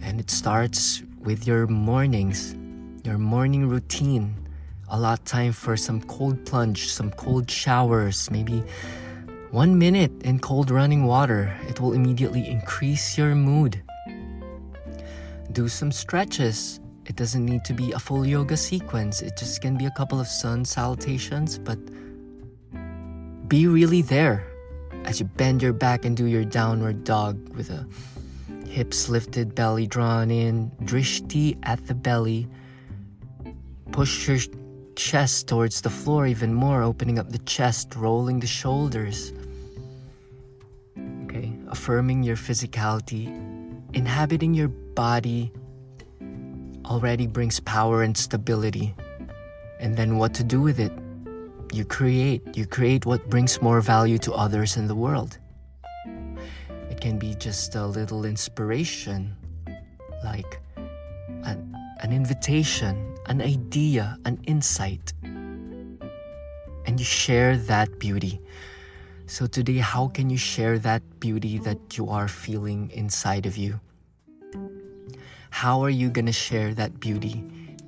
And 0.03 0.19
it 0.19 0.29
starts 0.29 1.05
with 1.21 1.47
your 1.47 1.69
mornings, 1.69 2.57
your 3.05 3.19
morning 3.19 3.69
routine. 3.69 4.35
A 4.89 4.99
lot 4.99 5.21
of 5.21 5.25
time 5.25 5.53
for 5.53 5.77
some 5.77 6.01
cold 6.03 6.45
plunge, 6.45 6.89
some 6.89 7.13
cold 7.13 7.49
showers, 7.49 8.29
maybe 8.31 8.63
one 9.53 9.79
minute 9.79 10.11
in 10.23 10.39
cold 10.39 10.71
running 10.71 11.05
water. 11.05 11.55
It 11.69 11.79
will 11.79 11.93
immediately 11.93 12.49
increase 12.49 13.19
your 13.19 13.35
mood. 13.35 13.83
Do 15.53 15.69
some 15.69 15.93
stretches. 15.93 16.81
It 17.05 17.17
doesn't 17.17 17.45
need 17.45 17.63
to 17.67 17.75
be 17.75 17.93
a 17.93 17.99
full 17.99 18.25
yoga 18.25 18.57
sequence. 18.57 19.21
It 19.21 19.37
just 19.37 19.61
can 19.61 19.77
be 19.77 19.85
a 19.85 19.91
couple 19.91 20.19
of 20.19 20.27
sun 20.27 20.65
salutations, 20.65 21.59
but 21.59 21.79
be 23.47 23.67
really 23.67 24.01
there 24.01 24.47
as 25.05 25.21
you 25.21 25.27
bend 25.27 25.61
your 25.61 25.75
back 25.75 26.07
and 26.07 26.17
do 26.17 26.25
your 26.25 26.47
downward 26.47 27.05
dog 27.05 27.55
with 27.55 27.69
a 27.69 27.87
hips 28.67 29.11
lifted, 29.11 29.55
belly 29.55 29.87
drawn 29.87 30.31
in, 30.31 30.71
drishti 30.85 31.59
at 31.65 31.87
the 31.87 31.95
belly. 31.95 32.49
Push 33.91 34.29
your 34.29 34.39
chest 34.97 35.47
towards 35.47 35.83
the 35.83 35.91
floor 35.91 36.27
even 36.27 36.55
more, 36.55 36.83
opening 36.83 37.19
up 37.19 37.29
the 37.29 37.39
chest, 37.41 37.95
rolling 37.95 38.41
the 38.41 38.47
shoulders. 38.47 39.35
Okay, 41.33 41.51
affirming 41.69 42.23
your 42.23 42.37
physicality, 42.37 43.27
inhabiting 43.95 44.53
your 44.53 44.69
body 44.69 45.51
already 46.85 47.27
brings 47.27 47.59
power 47.61 48.03
and 48.03 48.17
stability. 48.17 48.95
And 49.81 49.97
then 49.97 50.19
what 50.19 50.35
to 50.35 50.45
do 50.45 50.61
with 50.61 50.79
it? 50.79 50.93
you 51.73 51.85
create. 51.85 52.43
You 52.57 52.67
create 52.67 53.07
what 53.07 53.29
brings 53.31 53.61
more 53.63 53.81
value 53.81 54.19
to 54.19 54.33
others 54.35 54.77
in 54.77 54.87
the 54.87 54.95
world. 54.95 55.39
It 56.91 57.01
can 57.01 57.19
be 57.19 57.35
just 57.35 57.75
a 57.75 57.87
little 57.87 58.25
inspiration, 58.25 59.35
like 60.23 60.61
an, 61.45 61.75
an 62.01 62.13
invitation, 62.13 63.17
an 63.27 63.41
idea, 63.41 64.19
an 64.27 64.39
insight. 64.47 65.15
And 65.23 67.01
you 67.01 67.05
share 67.05 67.57
that 67.57 67.99
beauty. 67.99 68.41
So, 69.33 69.47
today, 69.47 69.79
how 69.79 70.09
can 70.09 70.29
you 70.29 70.37
share 70.37 70.79
that 70.81 71.01
beauty 71.19 71.57
that 71.65 71.97
you 71.97 72.11
are 72.11 72.29
feeling 72.29 72.91
inside 72.91 73.47
of 73.47 73.57
you? 73.57 73.81
How 75.49 75.81
are 75.81 75.89
you 75.89 76.11
going 76.11 76.27
to 76.27 76.37
share 76.37 76.75
that 76.75 77.01
beauty 77.01 77.43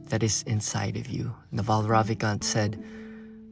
that 0.08 0.22
is 0.22 0.42
inside 0.44 0.96
of 0.96 1.06
you? 1.06 1.36
Naval 1.52 1.82
Ravikant 1.82 2.44
said, 2.44 2.82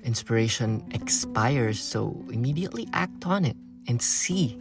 inspiration 0.05 0.89
expires, 0.93 1.79
so 1.83 2.17
immediately 2.31 2.89
act 2.95 3.27
on 3.27 3.45
it 3.45 3.59
and 3.87 4.01
see 4.01 4.57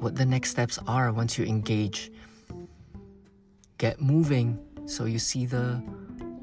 what 0.00 0.16
the 0.16 0.24
next 0.24 0.48
steps 0.48 0.78
are 0.86 1.12
once 1.12 1.36
you 1.36 1.44
engage. 1.44 2.10
Get 3.76 4.00
moving 4.00 4.58
so 4.86 5.04
you 5.04 5.18
see 5.18 5.44
the 5.44 5.82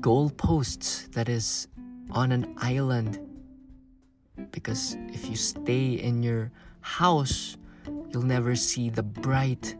goalposts 0.01 1.11
that 1.13 1.29
is 1.29 1.67
on 2.11 2.31
an 2.31 2.53
island. 2.57 3.17
Because 4.51 4.97
if 5.09 5.29
you 5.29 5.35
stay 5.35 5.93
in 5.93 6.23
your 6.23 6.51
house, 6.81 7.57
you'll 8.09 8.23
never 8.23 8.55
see 8.55 8.89
the 8.89 9.03
bright, 9.03 9.75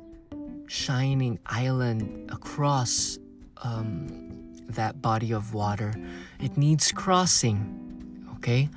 shining 0.68 1.40
island 1.46 2.32
across 2.32 3.18
um, 3.58 4.54
that 4.70 5.02
body 5.02 5.32
of 5.32 5.54
water. 5.54 5.94
It 6.40 6.58
needs 6.58 6.92
crossing 6.92 7.82
okay? 8.42 8.68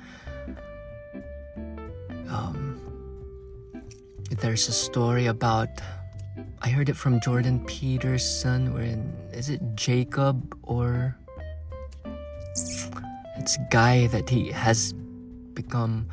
Um, 2.29 2.79
there's 4.29 4.67
a 4.67 4.71
story 4.71 5.25
about 5.25 5.69
I 6.61 6.69
heard 6.69 6.89
it 6.89 6.95
from 6.95 7.19
Jordan 7.19 7.65
Peterson 7.65 8.73
wherein 8.73 9.11
is 9.33 9.49
it 9.49 9.61
Jacob 9.75 10.55
or 10.63 11.17
it's 13.37 13.57
a 13.57 13.67
guy 13.71 14.07
that 14.07 14.29
he 14.29 14.51
has 14.51 14.93
become 15.55 16.07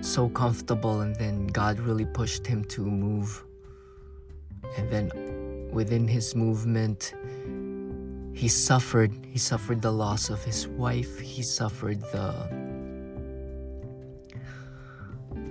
so 0.00 0.28
comfortable 0.28 1.00
and 1.00 1.14
then 1.16 1.46
God 1.48 1.78
really 1.78 2.06
pushed 2.06 2.46
him 2.46 2.64
to 2.64 2.80
move 2.80 3.44
and 4.76 4.90
then 4.90 5.10
within 5.70 6.08
his 6.08 6.34
movement 6.34 7.14
he 8.32 8.48
suffered 8.48 9.12
he 9.24 9.38
suffered 9.38 9.80
the 9.80 9.92
loss 9.92 10.30
of 10.30 10.42
his 10.44 10.66
wife 10.68 11.18
he 11.20 11.42
suffered 11.42 12.00
the 12.12 12.34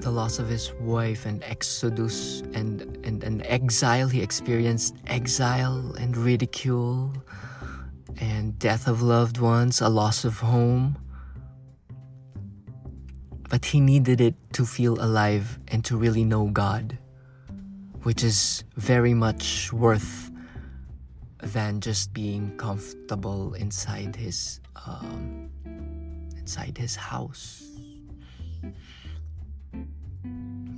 the 0.05 0.11
loss 0.11 0.37
of 0.37 0.47
his 0.47 0.71
wife 0.73 1.25
and 1.25 1.43
exodus 1.43 2.41
and, 2.53 2.81
and, 3.03 3.23
and 3.23 3.41
exile. 3.47 4.07
He 4.07 4.21
experienced 4.21 4.95
exile 5.07 5.95
and 5.99 6.15
ridicule 6.15 7.11
and 8.21 8.57
death 8.59 8.87
of 8.87 9.01
loved 9.01 9.39
ones, 9.39 9.81
a 9.81 9.89
loss 9.89 10.23
of 10.23 10.39
home. 10.39 10.95
But 13.55 13.63
he 13.63 13.79
needed 13.79 14.19
it 14.19 14.35
to 14.51 14.65
feel 14.65 14.99
alive 14.99 15.57
and 15.69 15.79
to 15.85 15.95
really 15.95 16.25
know 16.25 16.47
God, 16.47 16.97
which 18.03 18.21
is 18.21 18.65
very 18.75 19.13
much 19.13 19.71
worth 19.71 20.29
than 21.39 21.79
just 21.79 22.11
being 22.11 22.51
comfortable 22.57 23.53
inside 23.53 24.17
his 24.17 24.59
um, 24.85 25.49
inside 26.35 26.77
his 26.77 26.97
house. 26.97 27.63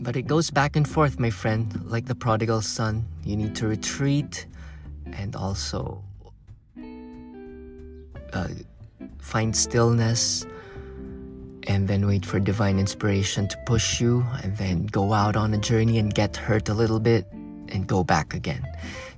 But 0.05 0.15
it 0.15 0.27
goes 0.27 0.51
back 0.51 0.75
and 0.75 0.87
forth, 0.87 1.19
my 1.19 1.31
friend, 1.31 1.81
like 1.83 2.05
the 2.05 2.13
prodigal 2.13 2.61
son. 2.61 3.07
You 3.23 3.37
need 3.37 3.55
to 3.55 3.65
retreat 3.67 4.45
and 5.13 5.35
also 5.35 6.03
uh, 8.33 8.49
find 9.17 9.55
stillness 9.55 10.45
and 11.67 11.87
then 11.87 12.07
wait 12.07 12.25
for 12.25 12.39
divine 12.39 12.79
inspiration 12.79 13.47
to 13.47 13.57
push 13.65 13.99
you 13.99 14.25
and 14.41 14.55
then 14.57 14.85
go 14.87 15.13
out 15.13 15.35
on 15.35 15.53
a 15.53 15.57
journey 15.57 15.99
and 15.99 16.13
get 16.13 16.35
hurt 16.35 16.69
a 16.69 16.73
little 16.73 16.99
bit 16.99 17.25
and 17.69 17.85
go 17.85 18.03
back 18.03 18.33
again. 18.33 18.65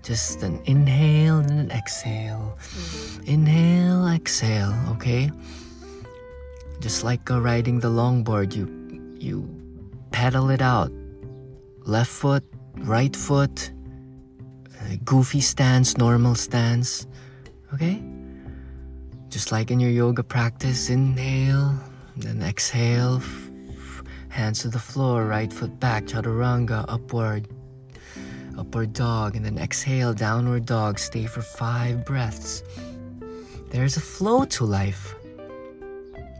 Just 0.01 0.41
an 0.41 0.59
inhale 0.65 1.37
and 1.37 1.51
an 1.51 1.71
exhale. 1.71 2.57
Inhale, 3.25 4.07
exhale, 4.07 4.73
okay? 4.89 5.31
Just 6.79 7.03
like 7.03 7.29
uh, 7.29 7.39
riding 7.39 7.79
the 7.79 7.89
longboard, 7.89 8.55
you 8.55 8.65
you 9.19 9.47
pedal 10.11 10.49
it 10.49 10.61
out. 10.61 10.91
Left 11.83 12.09
foot, 12.09 12.43
right 12.77 13.15
foot, 13.15 13.71
uh, 14.79 14.95
goofy 15.03 15.41
stance, 15.41 15.97
normal 15.97 16.35
stance. 16.35 17.05
Okay? 17.73 18.01
Just 19.27 19.51
like 19.51 19.69
in 19.69 19.79
your 19.79 19.91
yoga 19.91 20.23
practice, 20.23 20.89
inhale, 20.89 21.77
then 22.21 22.41
exhale, 22.41 23.21
hands 24.29 24.61
to 24.61 24.69
the 24.69 24.79
floor, 24.79 25.25
right 25.25 25.51
foot 25.51 25.79
back, 25.79 26.05
chaturanga, 26.05 26.85
upward, 26.87 27.47
upward 28.57 28.93
dog, 28.93 29.35
and 29.35 29.45
then 29.45 29.57
exhale, 29.57 30.13
downward 30.13 30.65
dog. 30.65 30.99
Stay 30.99 31.25
for 31.25 31.41
five 31.41 32.05
breaths. 32.05 32.63
There's 33.69 33.97
a 33.97 34.01
flow 34.01 34.45
to 34.45 34.65
life. 34.65 35.15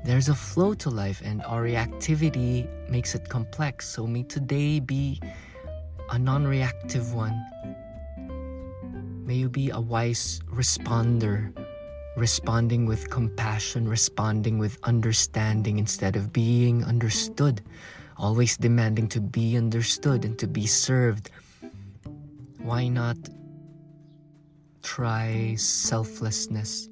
There's 0.06 0.30
a 0.30 0.36
flow 0.36 0.74
to 0.76 0.90
life, 0.90 1.22
and 1.24 1.42
our 1.44 1.64
reactivity 1.64 2.68
makes 2.90 3.16
it 3.16 3.30
complex. 3.30 3.88
So, 3.88 4.08
may 4.08 4.24
today 4.24 4.80
be 4.80 5.22
a 6.10 6.18
non 6.18 6.48
reactive 6.48 7.14
one. 7.14 7.38
May 9.26 9.36
you 9.36 9.50
be 9.50 9.70
a 9.70 9.80
wise 9.80 10.42
responder, 10.52 11.54
responding 12.16 12.86
with 12.86 13.10
compassion, 13.10 13.88
responding 13.88 14.60
with 14.60 14.78
understanding 14.84 15.80
instead 15.80 16.16
of 16.16 16.34
being 16.34 16.84
understood, 16.84 17.62
always 18.18 18.58
demanding 18.58 19.08
to 19.10 19.22
be 19.22 19.58
understood 19.58 20.26
and 20.26 20.38
to 20.40 20.48
be 20.48 20.66
served. 20.66 21.30
Why 22.58 22.88
not 22.88 23.18
try 24.82 25.56
selflessness? 25.56 26.90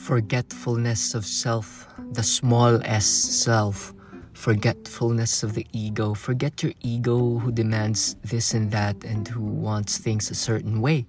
forgetfulness 0.00 1.14
of 1.14 1.24
self, 1.24 1.86
the 2.12 2.22
small 2.22 2.80
s 2.84 3.06
self, 3.06 3.94
forgetfulness 4.32 5.42
of 5.42 5.54
the 5.54 5.66
ego. 5.72 6.14
Forget 6.14 6.62
your 6.62 6.72
ego 6.80 7.38
who 7.38 7.52
demands 7.52 8.16
this 8.24 8.54
and 8.54 8.72
that 8.72 9.04
and 9.04 9.28
who 9.28 9.44
wants 9.44 9.98
things 9.98 10.30
a 10.30 10.34
certain 10.34 10.80
way. 10.80 11.06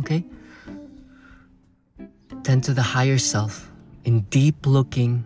Okay? 0.00 0.24
Tend 2.42 2.64
to 2.64 2.74
the 2.74 2.82
higher 2.82 3.18
self. 3.18 3.70
In 4.04 4.20
deep 4.28 4.66
looking, 4.66 5.24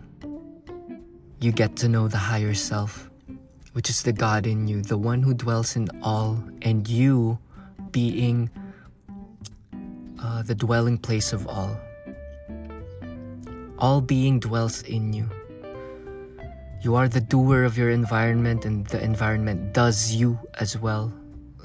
you 1.39 1.51
get 1.51 1.75
to 1.77 1.89
know 1.89 2.07
the 2.07 2.17
higher 2.17 2.53
self, 2.53 3.09
which 3.73 3.89
is 3.89 4.03
the 4.03 4.13
God 4.13 4.45
in 4.45 4.67
you, 4.67 4.81
the 4.81 4.97
one 4.97 5.23
who 5.23 5.33
dwells 5.33 5.75
in 5.75 5.89
all, 6.01 6.41
and 6.61 6.87
you 6.87 7.39
being 7.91 8.49
uh, 10.21 10.43
the 10.43 10.55
dwelling 10.55 10.97
place 10.97 11.33
of 11.33 11.47
all 11.47 11.79
all 13.79 14.01
being 14.01 14.39
dwells 14.39 14.83
in 14.83 15.13
you. 15.13 15.29
You 16.81 16.95
are 16.95 17.07
the 17.07 17.21
doer 17.21 17.63
of 17.63 17.77
your 17.77 17.89
environment, 17.89 18.65
and 18.65 18.85
the 18.87 19.01
environment 19.01 19.73
does 19.73 20.13
you 20.13 20.37
as 20.59 20.77
well. 20.77 21.11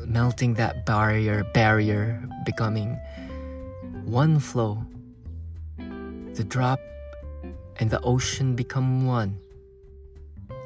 Melting 0.06 0.54
that 0.54 0.86
barrier, 0.86 1.44
barrier, 1.54 2.22
becoming 2.46 2.98
one 4.04 4.38
flow. 4.38 4.84
The 6.34 6.42
drop 6.42 6.80
and 7.76 7.90
the 7.90 8.00
ocean 8.02 8.56
become 8.56 9.06
one. 9.06 9.38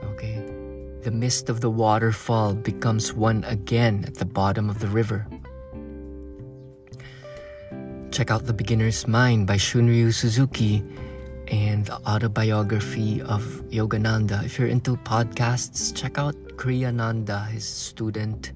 Okay? 0.02 0.42
The 1.02 1.11
mist 1.11 1.50
of 1.50 1.61
the 1.61 1.68
waterfall 1.68 2.54
becomes 2.54 3.12
one 3.12 3.44
again 3.44 4.04
at 4.07 4.14
the 4.14 4.24
bottom 4.24 4.70
of 4.70 4.78
the 4.81 4.88
river. 4.88 5.26
Check 8.11 8.31
out 8.31 8.46
The 8.46 8.54
Beginner's 8.54 9.07
Mind 9.07 9.46
by 9.46 9.57
Shunryu 9.57 10.12
Suzuki 10.12 10.83
and 11.48 11.85
the 11.85 12.00
autobiography 12.09 13.20
of 13.20 13.42
Yogananda. 13.68 14.44
If 14.44 14.59
you're 14.59 14.68
into 14.68 14.96
podcasts, 14.96 15.94
check 15.94 16.18
out 16.18 16.35
Kriyananda, 16.57 17.46
his 17.48 17.68
student. 17.68 18.52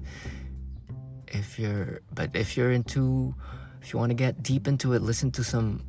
If 1.27 1.59
you're 1.59 2.01
but 2.13 2.35
if 2.35 2.57
you're 2.57 2.71
into 2.71 3.35
if 3.81 3.93
you 3.93 3.99
want 3.99 4.09
to 4.09 4.15
get 4.15 4.41
deep 4.41 4.67
into 4.67 4.93
it, 4.93 5.01
listen 5.01 5.31
to 5.31 5.43
some 5.43 5.81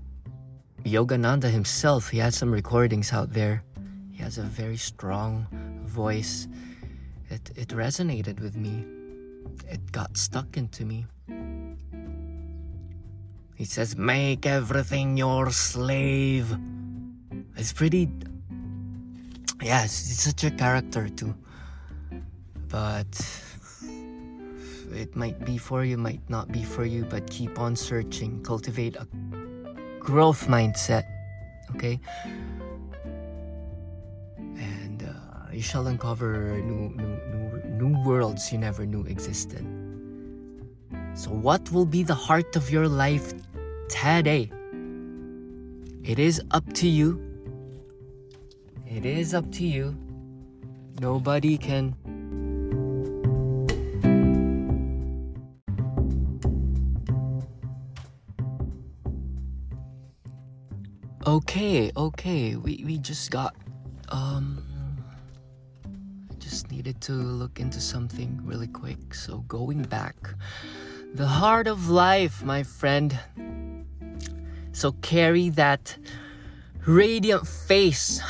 Yogananda 0.84 1.50
himself. 1.50 2.10
He 2.10 2.18
has 2.18 2.36
some 2.36 2.52
recordings 2.52 3.12
out 3.12 3.32
there. 3.32 3.64
He 4.12 4.22
has 4.22 4.38
a 4.38 4.42
very 4.42 4.76
strong 4.76 5.46
voice. 5.84 6.46
It 7.30 7.50
it 7.56 7.68
resonated 7.68 8.40
with 8.40 8.56
me. 8.56 8.84
It 9.68 9.92
got 9.92 10.16
stuck 10.16 10.56
into 10.56 10.84
me. 10.84 11.06
He 13.54 13.64
says, 13.64 13.96
Make 13.96 14.46
everything 14.46 15.16
your 15.16 15.50
slave. 15.50 16.54
It's 17.56 17.72
pretty. 17.72 18.10
Yeah, 19.62 19.84
it's, 19.84 20.10
it's 20.10 20.22
such 20.22 20.44
a 20.44 20.50
character 20.50 21.08
too. 21.08 21.34
But 22.68 23.14
it 24.92 25.14
might 25.16 25.44
be 25.44 25.56
for 25.56 25.84
you, 25.84 25.96
might 25.96 26.28
not 26.28 26.50
be 26.50 26.62
for 26.62 26.84
you, 26.84 27.04
but 27.04 27.30
keep 27.30 27.58
on 27.58 27.76
searching. 27.76 28.42
Cultivate 28.42 28.96
a 28.96 29.06
growth 30.04 30.46
mindset, 30.46 31.04
okay? 31.74 31.98
And 34.36 35.02
uh, 35.02 35.50
you 35.50 35.62
shall 35.62 35.88
uncover 35.88 36.60
new, 36.62 36.94
new, 36.94 37.16
new, 37.32 37.90
new 37.90 38.04
worlds 38.04 38.52
you 38.52 38.58
never 38.58 38.86
knew 38.86 39.02
existed. 39.04 39.66
So, 41.14 41.30
what 41.30 41.72
will 41.72 41.86
be 41.86 42.04
the 42.04 42.14
heart 42.14 42.54
of 42.54 42.70
your 42.70 42.86
life 42.86 43.32
today? 43.88 44.52
It 46.04 46.18
is 46.18 46.40
up 46.52 46.70
to 46.74 46.86
you 46.86 47.34
it 48.94 49.04
is 49.04 49.34
up 49.34 49.50
to 49.58 49.66
you. 49.66 49.96
Nobody 51.00 51.58
can. 51.58 51.96
Okay, 61.34 61.90
okay. 61.96 62.54
We 62.54 62.84
we 62.86 62.98
just 62.98 63.32
got 63.32 63.56
um 64.10 64.62
I 66.30 66.34
just 66.38 66.70
needed 66.70 67.00
to 67.10 67.12
look 67.12 67.58
into 67.58 67.80
something 67.80 68.38
really 68.44 68.68
quick. 68.68 69.14
So 69.14 69.42
going 69.48 69.82
back. 69.82 70.14
The 71.14 71.26
heart 71.26 71.66
of 71.66 71.90
life, 71.90 72.42
my 72.44 72.62
friend. 72.62 73.18
So 74.70 74.92
carry 75.02 75.50
that 75.50 75.98
radiant 76.86 77.46
face 77.46 78.22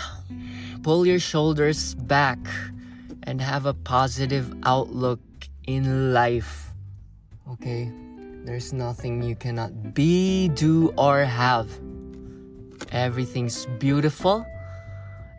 pull 0.85 1.07
your 1.07 1.19
shoulders 1.19 1.95
back 1.95 2.39
and 3.25 3.41
have 3.41 3.65
a 3.65 3.73
positive 3.73 4.53
outlook 4.65 5.21
in 5.67 6.13
life. 6.13 6.73
Okay? 7.53 7.91
There's 8.45 8.73
nothing 8.73 9.23
you 9.23 9.35
cannot 9.35 9.95
be, 9.95 10.49
do, 10.49 10.93
or 10.97 11.25
have. 11.25 11.69
Everything's 12.93 13.67
beautiful. 13.79 14.47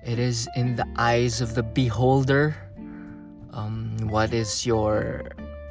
It 0.04 0.20
is 0.20 0.48
in 0.56 0.76
the 0.76 0.88
eyes 0.98 1.42
of 1.42 1.56
the 1.56 1.64
beholder. 1.64 2.56
Um, 3.52 3.98
what 4.10 4.34
is 4.34 4.66
your 4.66 5.24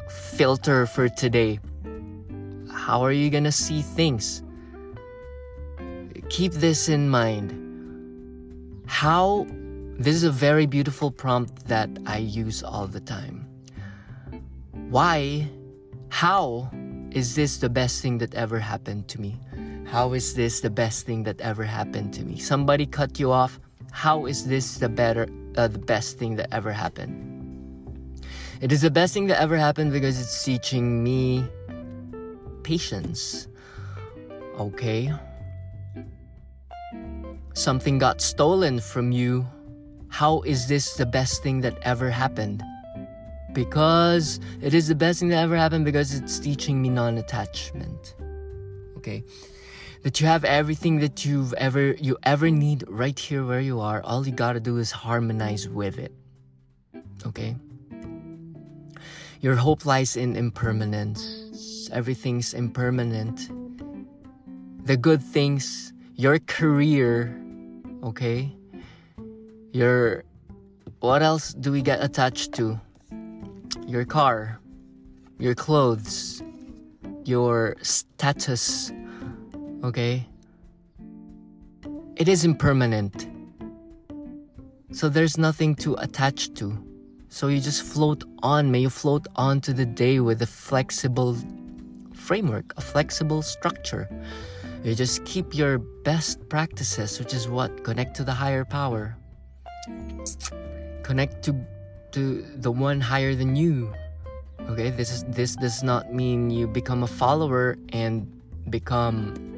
filter 0.08 0.86
for 0.86 1.08
today? 1.08 1.60
How 2.70 3.02
are 3.04 3.12
you 3.12 3.30
gonna 3.30 3.52
see 3.52 3.82
things? 3.82 4.42
Keep 6.28 6.52
this 6.52 6.88
in 6.88 7.08
mind. 7.08 7.52
How 8.86 9.46
this 9.96 10.16
is 10.16 10.24
a 10.24 10.30
very 10.30 10.66
beautiful 10.66 11.10
prompt 11.10 11.68
that 11.68 11.88
I 12.04 12.18
use 12.18 12.62
all 12.64 12.88
the 12.88 13.00
time. 13.00 13.46
Why? 14.90 15.48
How 16.08 16.70
is 17.12 17.36
this 17.36 17.58
the 17.58 17.68
best 17.68 18.02
thing 18.02 18.18
that 18.18 18.34
ever 18.34 18.58
happened 18.58 19.06
to 19.08 19.20
me? 19.20 19.38
How 19.94 20.12
is 20.12 20.34
this 20.34 20.58
the 20.60 20.70
best 20.70 21.06
thing 21.06 21.22
that 21.22 21.40
ever 21.40 21.62
happened 21.62 22.12
to 22.14 22.24
me? 22.24 22.36
Somebody 22.36 22.84
cut 22.84 23.20
you 23.20 23.30
off. 23.30 23.60
How 23.92 24.26
is 24.26 24.44
this 24.44 24.78
the 24.78 24.88
better, 24.88 25.28
uh, 25.56 25.68
the 25.68 25.78
best 25.78 26.18
thing 26.18 26.34
that 26.34 26.52
ever 26.52 26.72
happened? 26.72 27.14
It 28.60 28.72
is 28.72 28.82
the 28.82 28.90
best 28.90 29.14
thing 29.14 29.28
that 29.28 29.40
ever 29.40 29.56
happened 29.56 29.92
because 29.92 30.20
it's 30.20 30.42
teaching 30.42 31.04
me 31.04 31.46
patience. 32.64 33.46
Okay? 34.58 35.12
Something 37.52 37.98
got 37.98 38.20
stolen 38.20 38.80
from 38.80 39.12
you 39.12 39.46
how 40.08 40.42
is 40.42 40.66
this 40.66 40.94
the 40.94 41.06
best 41.06 41.44
thing 41.44 41.60
that 41.60 41.78
ever 41.82 42.10
happened? 42.10 42.64
Because 43.52 44.40
it 44.60 44.74
is 44.74 44.88
the 44.88 44.96
best 44.96 45.20
thing 45.20 45.28
that 45.28 45.38
ever 45.44 45.56
happened 45.56 45.84
because 45.84 46.14
it's 46.14 46.40
teaching 46.40 46.82
me 46.82 46.88
non 46.88 47.16
attachment. 47.16 48.16
Okay? 48.96 49.22
That 50.04 50.20
you 50.20 50.26
have 50.26 50.44
everything 50.44 51.00
that 51.00 51.24
you've 51.24 51.54
ever 51.54 51.92
you 51.94 52.18
ever 52.22 52.50
need 52.50 52.84
right 52.88 53.18
here 53.18 53.42
where 53.44 53.60
you 53.60 53.80
are. 53.80 54.02
All 54.02 54.26
you 54.26 54.32
gotta 54.32 54.60
do 54.60 54.76
is 54.76 54.90
harmonize 54.92 55.66
with 55.66 55.98
it. 55.98 56.12
Okay? 57.24 57.56
Your 59.40 59.56
hope 59.56 59.86
lies 59.86 60.16
in 60.16 60.36
impermanence. 60.36 61.88
Everything's 61.90 62.52
impermanent. 62.52 63.48
The 64.84 64.98
good 64.98 65.22
things, 65.22 65.94
your 66.16 66.38
career, 66.38 67.34
okay? 68.04 68.54
Your 69.72 70.24
what 71.00 71.22
else 71.22 71.54
do 71.54 71.72
we 71.72 71.80
get 71.80 72.04
attached 72.04 72.52
to? 72.54 72.78
Your 73.86 74.04
car, 74.04 74.60
your 75.38 75.54
clothes, 75.54 76.42
your 77.24 77.76
status. 77.80 78.92
Okay? 79.84 80.26
It 82.16 82.28
is 82.28 82.44
impermanent. 82.44 83.28
So 84.92 85.08
there's 85.08 85.38
nothing 85.38 85.74
to 85.76 85.94
attach 85.94 86.54
to. 86.54 86.82
So 87.28 87.48
you 87.48 87.60
just 87.60 87.82
float 87.82 88.24
on. 88.42 88.70
May 88.70 88.80
you 88.80 88.90
float 88.90 89.26
on 89.36 89.60
to 89.62 89.72
the 89.72 89.86
day 89.86 90.20
with 90.20 90.42
a 90.42 90.46
flexible 90.46 91.36
framework, 92.14 92.72
a 92.76 92.80
flexible 92.80 93.42
structure. 93.42 94.08
You 94.82 94.94
just 94.94 95.24
keep 95.24 95.54
your 95.54 95.78
best 95.78 96.48
practices, 96.48 97.18
which 97.18 97.34
is 97.34 97.48
what? 97.48 97.84
Connect 97.84 98.16
to 98.16 98.24
the 98.24 98.32
higher 98.32 98.64
power 98.64 99.16
connect 101.04 101.44
to 101.44 101.54
to 102.10 102.42
the 102.56 102.72
one 102.72 103.00
higher 103.00 103.34
than 103.34 103.54
you 103.54 103.92
okay 104.70 104.90
this 104.90 105.12
is 105.12 105.24
this 105.28 105.54
does 105.56 105.82
not 105.82 106.12
mean 106.12 106.50
you 106.50 106.66
become 106.66 107.02
a 107.02 107.06
follower 107.06 107.76
and 107.92 108.24
become 108.70 109.53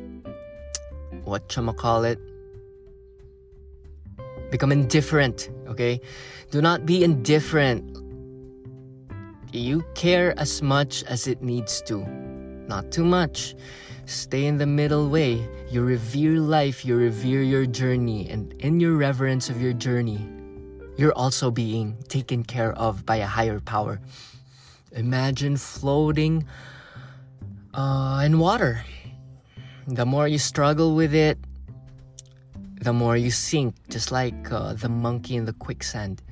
what 1.26 1.48
call 1.76 2.04
it 2.04 2.18
become 4.50 4.72
indifferent 4.72 5.50
okay 5.68 6.00
do 6.50 6.62
not 6.62 6.86
be 6.86 7.04
indifferent 7.04 7.82
you 9.52 9.84
care 9.94 10.38
as 10.38 10.62
much 10.62 11.02
as 11.04 11.26
it 11.26 11.42
needs 11.42 11.82
to 11.82 12.06
not 12.68 12.90
too 12.90 13.04
much 13.04 13.54
Stay 14.06 14.46
in 14.46 14.56
the 14.56 14.66
middle 14.66 15.08
way. 15.08 15.48
You 15.68 15.82
revere 15.82 16.38
life, 16.38 16.84
you 16.84 16.94
revere 16.94 17.42
your 17.42 17.66
journey, 17.66 18.30
and 18.30 18.52
in 18.62 18.78
your 18.78 18.94
reverence 18.96 19.50
of 19.50 19.60
your 19.60 19.72
journey, 19.72 20.24
you're 20.96 21.12
also 21.14 21.50
being 21.50 21.96
taken 22.06 22.44
care 22.44 22.72
of 22.74 23.04
by 23.04 23.16
a 23.16 23.26
higher 23.26 23.58
power. 23.58 24.00
Imagine 24.92 25.56
floating 25.56 26.46
uh, 27.74 28.22
in 28.24 28.38
water. 28.38 28.84
The 29.88 30.04
more 30.04 30.26
you 30.26 30.38
struggle 30.38 30.96
with 30.96 31.14
it, 31.14 31.38
the 32.80 32.92
more 32.92 33.16
you 33.16 33.30
sink, 33.30 33.74
just 33.88 34.10
like 34.10 34.50
uh, 34.50 34.72
the 34.72 34.88
monkey 34.88 35.36
in 35.36 35.44
the 35.44 35.52
quicksand. 35.52 36.22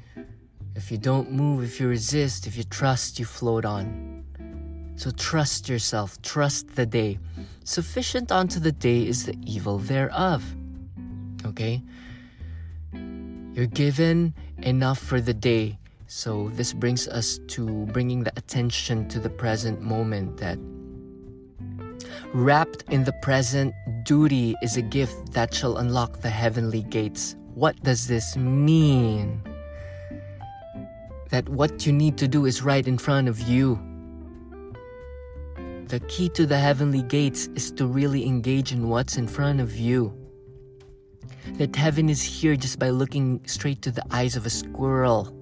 If 0.74 0.90
you 0.90 0.98
don't 0.98 1.30
move, 1.30 1.62
if 1.62 1.78
you 1.78 1.86
resist, 1.86 2.48
if 2.48 2.56
you 2.56 2.64
trust, 2.64 3.20
you 3.20 3.24
float 3.24 3.64
on. 3.64 4.24
So 4.96 5.12
trust 5.12 5.68
yourself, 5.68 6.20
trust 6.22 6.74
the 6.74 6.84
day. 6.84 7.18
Sufficient 7.62 8.32
unto 8.32 8.58
the 8.58 8.72
day 8.72 9.06
is 9.06 9.24
the 9.24 9.36
evil 9.46 9.78
thereof. 9.78 10.42
Okay? 11.46 11.80
You're 12.92 13.66
given 13.66 14.34
enough 14.58 14.98
for 14.98 15.20
the 15.20 15.34
day. 15.34 15.78
So, 16.06 16.50
this 16.54 16.72
brings 16.72 17.08
us 17.08 17.40
to 17.48 17.86
bringing 17.86 18.22
the 18.24 18.32
attention 18.36 19.08
to 19.08 19.18
the 19.18 19.30
present 19.30 19.80
moment 19.80 20.36
that 20.36 20.58
wrapped 22.33 22.85
in 22.90 23.05
the 23.05 23.12
present, 23.22 23.74
duty 24.05 24.55
is 24.62 24.77
a 24.77 24.83
gift 24.83 25.33
that 25.33 25.55
shall 25.55 25.79
unlock 25.79 26.20
the 26.20 26.31
heavenly 26.31 26.83
gates. 26.83 27.37
What 27.55 27.81
does 27.83 28.07
this 28.07 28.37
mean? 28.37 29.42
That 31.31 31.48
what 31.48 31.87
you 31.87 31.92
need 31.92 32.18
to 32.18 32.29
do 32.29 32.46
is 32.46 32.62
right 32.62 32.87
in 32.87 32.98
front 32.98 33.29
of 33.29 33.40
you. 33.40 33.79
The 35.88 36.00
key 36.09 36.29
to 36.31 36.46
the 36.46 36.59
heavenly 36.59 37.03
gates 37.03 37.48
is 37.55 37.70
to 37.72 37.87
really 37.87 38.27
engage 38.27 38.72
in 38.72 38.88
what's 38.88 39.16
in 39.16 39.29
front 39.29 39.61
of 39.61 39.77
you. 39.77 40.12
That 41.59 41.77
heaven 41.77 42.09
is 42.09 42.22
here 42.22 42.57
just 42.57 42.79
by 42.79 42.90
looking 42.90 43.40
straight 43.46 43.83
to 43.83 43.90
the 43.90 44.05
eyes 44.11 44.35
of 44.35 44.46
a 44.46 44.50
squirrel. 44.50 45.37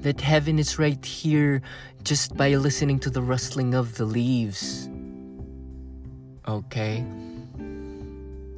That 0.00 0.20
heaven 0.20 0.58
is 0.58 0.78
right 0.78 1.04
here 1.04 1.62
just 2.02 2.36
by 2.36 2.54
listening 2.54 2.98
to 3.00 3.10
the 3.10 3.22
rustling 3.22 3.74
of 3.74 3.96
the 3.96 4.04
leaves. 4.04 4.88
Okay? 6.46 7.04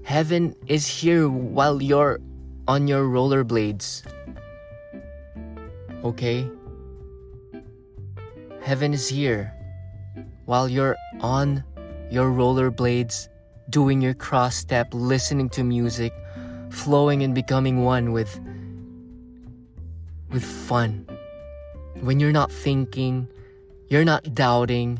Heaven 0.03 0.55
is 0.66 0.87
here 0.87 1.29
while 1.29 1.83
you're 1.83 2.20
on 2.68 2.88
your 2.88 3.05
rollerblades. 3.05 4.03
Okay? 6.05 6.49
Heaven 8.62 8.92
is 8.92 9.09
here 9.09 9.53
while 10.46 10.68
you're 10.68 10.96
on 11.20 11.62
your 12.11 12.31
rollerblades, 12.31 13.29
doing 13.70 14.01
your 14.01 14.14
cross 14.14 14.57
step, 14.57 14.88
listening 14.92 15.49
to 15.51 15.62
music, 15.62 16.12
flowing 16.70 17.22
and 17.22 17.35
becoming 17.35 17.85
one 17.85 18.12
with 18.12 18.40
with 20.31 20.44
fun. 20.44 21.07
When 22.01 22.18
you're 22.20 22.33
not 22.33 22.51
thinking, 22.51 23.29
you're 23.88 24.05
not 24.05 24.35
doubting, 24.35 24.99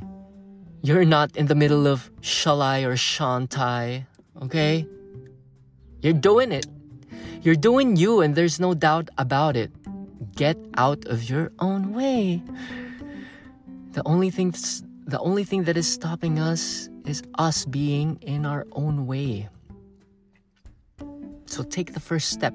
you're 0.83 1.05
not 1.05 1.37
in 1.37 1.47
the 1.47 1.55
middle 1.55 1.87
of 1.87 2.11
shall 2.21 2.63
I 2.63 2.81
or 2.81 2.97
shan't 2.97 3.59
I, 3.59 4.07
okay? 4.43 4.87
You're 6.01 6.13
doing 6.13 6.53
it. 6.53 6.67
You're 7.43 7.57
doing 7.57 7.97
you, 7.97 8.21
and 8.21 8.35
there's 8.35 8.61
no 8.61 8.75
doubt 8.75 9.09
about 9.19 9.57
it. 9.57 9.71
Get 10.35 10.57
out 10.77 11.05
of 11.07 11.29
your 11.31 11.53
own 11.59 11.95
way. 11.95 12.43
The 13.93 14.03
only 14.05 14.31
thing 14.31 14.55
the 15.07 15.21
only 15.21 15.45
thing 15.45 15.65
that 15.65 15.77
is 15.77 15.87
stopping 15.87 16.39
us 16.39 16.89
is 17.05 17.23
us 17.39 17.65
being 17.65 18.19
in 18.23 18.45
our 18.45 18.67
own 18.73 19.07
way. 19.07 19.49
So 21.47 21.63
take 21.63 21.95
the 21.95 22.01
first 22.01 22.31
step. 22.31 22.53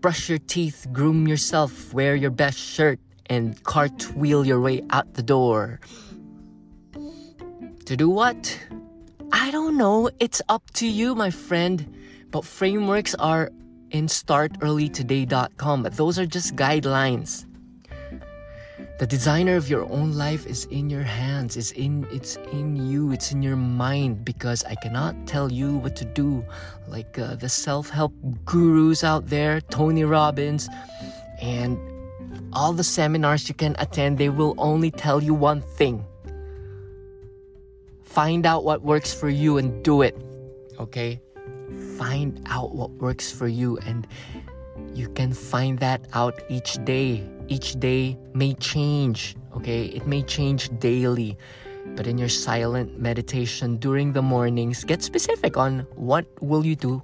Brush 0.00 0.28
your 0.28 0.38
teeth, 0.38 0.86
groom 0.92 1.28
yourself, 1.28 1.92
wear 1.92 2.16
your 2.16 2.30
best 2.30 2.58
shirt, 2.58 2.98
and 3.26 3.62
cartwheel 3.62 4.46
your 4.46 4.60
way 4.60 4.82
out 4.90 5.14
the 5.14 5.22
door. 5.22 5.80
To 7.86 7.96
do 7.96 8.10
what? 8.10 8.58
I 9.30 9.52
don't 9.52 9.76
know. 9.76 10.10
It's 10.18 10.42
up 10.48 10.68
to 10.72 10.88
you, 10.88 11.14
my 11.14 11.30
friend. 11.30 11.96
But 12.32 12.44
frameworks 12.44 13.14
are 13.14 13.52
in 13.92 14.08
startearlytoday.com. 14.08 15.84
But 15.84 15.96
those 15.96 16.18
are 16.18 16.26
just 16.26 16.56
guidelines. 16.56 17.46
The 18.98 19.06
designer 19.06 19.54
of 19.54 19.70
your 19.70 19.84
own 19.84 20.14
life 20.14 20.48
is 20.48 20.64
in 20.64 20.90
your 20.90 21.04
hands. 21.04 21.56
It's 21.56 21.70
in 21.70 22.08
it's 22.10 22.34
in 22.50 22.74
you. 22.74 23.12
It's 23.12 23.30
in 23.30 23.40
your 23.40 23.54
mind 23.54 24.24
because 24.24 24.64
I 24.64 24.74
cannot 24.74 25.14
tell 25.28 25.52
you 25.52 25.76
what 25.76 25.94
to 25.96 26.04
do. 26.04 26.42
Like 26.88 27.16
uh, 27.20 27.36
the 27.36 27.48
self-help 27.48 28.12
gurus 28.44 29.04
out 29.04 29.28
there, 29.28 29.60
Tony 29.60 30.02
Robbins, 30.02 30.68
and 31.40 31.78
all 32.52 32.72
the 32.72 32.82
seminars 32.82 33.48
you 33.48 33.54
can 33.54 33.76
attend, 33.78 34.18
they 34.18 34.30
will 34.30 34.56
only 34.58 34.90
tell 34.90 35.22
you 35.22 35.34
one 35.34 35.62
thing. 35.62 36.04
Find 38.16 38.48
out 38.48 38.64
what 38.64 38.80
works 38.80 39.12
for 39.12 39.28
you 39.28 39.60
and 39.60 39.84
do 39.84 40.00
it. 40.00 40.16
Okay? 40.80 41.20
Find 42.00 42.40
out 42.48 42.72
what 42.72 42.88
works 42.96 43.28
for 43.30 43.44
you 43.44 43.76
and 43.84 44.08
you 44.96 45.12
can 45.12 45.36
find 45.36 45.76
that 45.84 46.08
out 46.16 46.40
each 46.48 46.80
day 46.88 47.28
each 47.48 47.78
day 47.78 48.16
may 48.34 48.54
change, 48.54 49.36
okay? 49.54 49.86
It 49.86 50.06
may 50.06 50.22
change 50.22 50.70
daily. 50.80 51.38
But 51.94 52.06
in 52.06 52.18
your 52.18 52.28
silent 52.28 52.98
meditation 52.98 53.76
during 53.76 54.12
the 54.12 54.22
mornings, 54.22 54.82
get 54.82 55.02
specific 55.02 55.56
on 55.56 55.86
what 55.94 56.26
will 56.42 56.66
you 56.66 56.74
do 56.74 57.02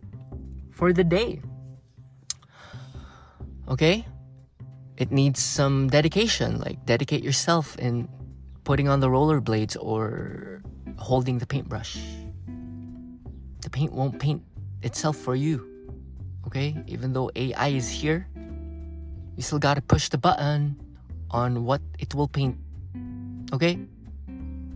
for 0.72 0.92
the 0.92 1.04
day. 1.04 1.40
Okay? 3.68 4.04
It 4.96 5.12
needs 5.12 5.40
some 5.42 5.88
dedication, 5.88 6.58
like 6.58 6.84
dedicate 6.84 7.22
yourself 7.22 7.78
in 7.78 8.08
putting 8.64 8.88
on 8.88 9.00
the 9.00 9.08
rollerblades 9.08 9.76
or 9.78 10.62
holding 10.98 11.38
the 11.38 11.46
paintbrush. 11.46 11.98
The 13.62 13.70
paint 13.70 13.92
won't 13.92 14.18
paint 14.18 14.42
itself 14.82 15.16
for 15.16 15.34
you. 15.34 15.68
Okay? 16.46 16.76
Even 16.86 17.12
though 17.12 17.30
AI 17.34 17.68
is 17.68 17.88
here, 17.88 18.26
you 19.36 19.42
still 19.42 19.58
gotta 19.58 19.80
push 19.80 20.08
the 20.08 20.18
button 20.18 20.76
on 21.30 21.64
what 21.64 21.80
it 21.98 22.14
will 22.14 22.28
paint. 22.28 22.58
Okay? 23.52 23.78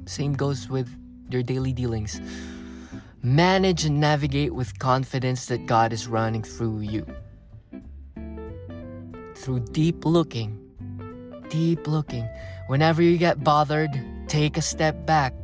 Same 0.06 0.34
goes 0.34 0.68
with 0.68 0.88
your 1.30 1.42
daily 1.42 1.72
dealings. 1.72 2.20
Manage 3.22 3.84
and 3.84 3.98
navigate 4.00 4.54
with 4.54 4.78
confidence 4.78 5.46
that 5.46 5.66
God 5.66 5.92
is 5.92 6.06
running 6.06 6.42
through 6.42 6.80
you. 6.80 7.04
Through 9.34 9.60
deep 9.72 10.04
looking, 10.04 10.62
deep 11.50 11.86
looking. 11.88 12.28
Whenever 12.68 13.02
you 13.02 13.18
get 13.18 13.42
bothered, 13.42 13.90
take 14.28 14.56
a 14.56 14.62
step 14.62 15.06
back. 15.06 15.34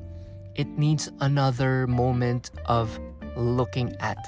It 0.55 0.69
needs 0.79 1.11
another 1.21 1.87
moment 1.87 2.51
of 2.67 2.99
looking 3.37 3.97
at. 4.01 4.19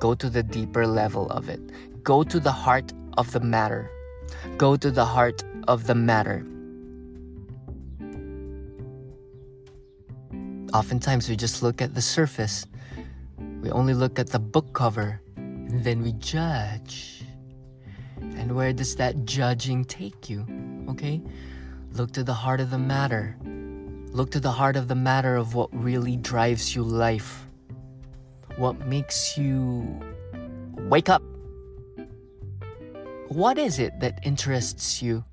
Go 0.00 0.14
to 0.14 0.28
the 0.28 0.42
deeper 0.42 0.86
level 0.86 1.30
of 1.30 1.48
it. 1.48 1.60
Go 2.02 2.24
to 2.24 2.40
the 2.40 2.50
heart 2.50 2.92
of 3.16 3.30
the 3.30 3.40
matter. 3.40 3.90
Go 4.56 4.76
to 4.76 4.90
the 4.90 5.04
heart 5.04 5.44
of 5.68 5.86
the 5.86 5.94
matter. 5.94 6.44
Oftentimes, 10.74 11.28
we 11.28 11.36
just 11.36 11.62
look 11.62 11.80
at 11.80 11.94
the 11.94 12.02
surface. 12.02 12.66
We 13.60 13.70
only 13.70 13.94
look 13.94 14.18
at 14.18 14.30
the 14.30 14.38
book 14.40 14.72
cover, 14.72 15.20
and 15.36 15.84
then 15.84 16.02
we 16.02 16.12
judge. 16.14 17.22
And 18.20 18.56
where 18.56 18.72
does 18.72 18.96
that 18.96 19.24
judging 19.24 19.84
take 19.84 20.28
you? 20.28 20.46
Okay? 20.88 21.22
Look 21.92 22.12
to 22.12 22.24
the 22.24 22.34
heart 22.34 22.60
of 22.60 22.70
the 22.70 22.78
matter. 22.78 23.36
Look 24.12 24.30
to 24.32 24.40
the 24.40 24.52
heart 24.52 24.76
of 24.76 24.88
the 24.88 24.94
matter 24.94 25.36
of 25.36 25.54
what 25.54 25.68
really 25.72 26.16
drives 26.16 26.76
you 26.76 26.82
life. 26.82 27.46
What 28.56 28.86
makes 28.86 29.36
you 29.36 30.00
wake 30.88 31.08
up 31.08 31.22
what 33.32 33.56
is 33.56 33.78
it 33.78 33.98
that 34.00 34.18
interests 34.24 35.00
you? 35.00 35.24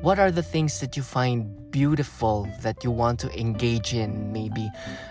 What 0.00 0.18
are 0.18 0.32
the 0.32 0.42
things 0.42 0.80
that 0.80 0.96
you 0.96 1.04
find 1.04 1.70
beautiful 1.70 2.48
that 2.62 2.82
you 2.82 2.90
want 2.90 3.20
to 3.20 3.38
engage 3.38 3.94
in, 3.94 4.32
maybe 4.32 4.68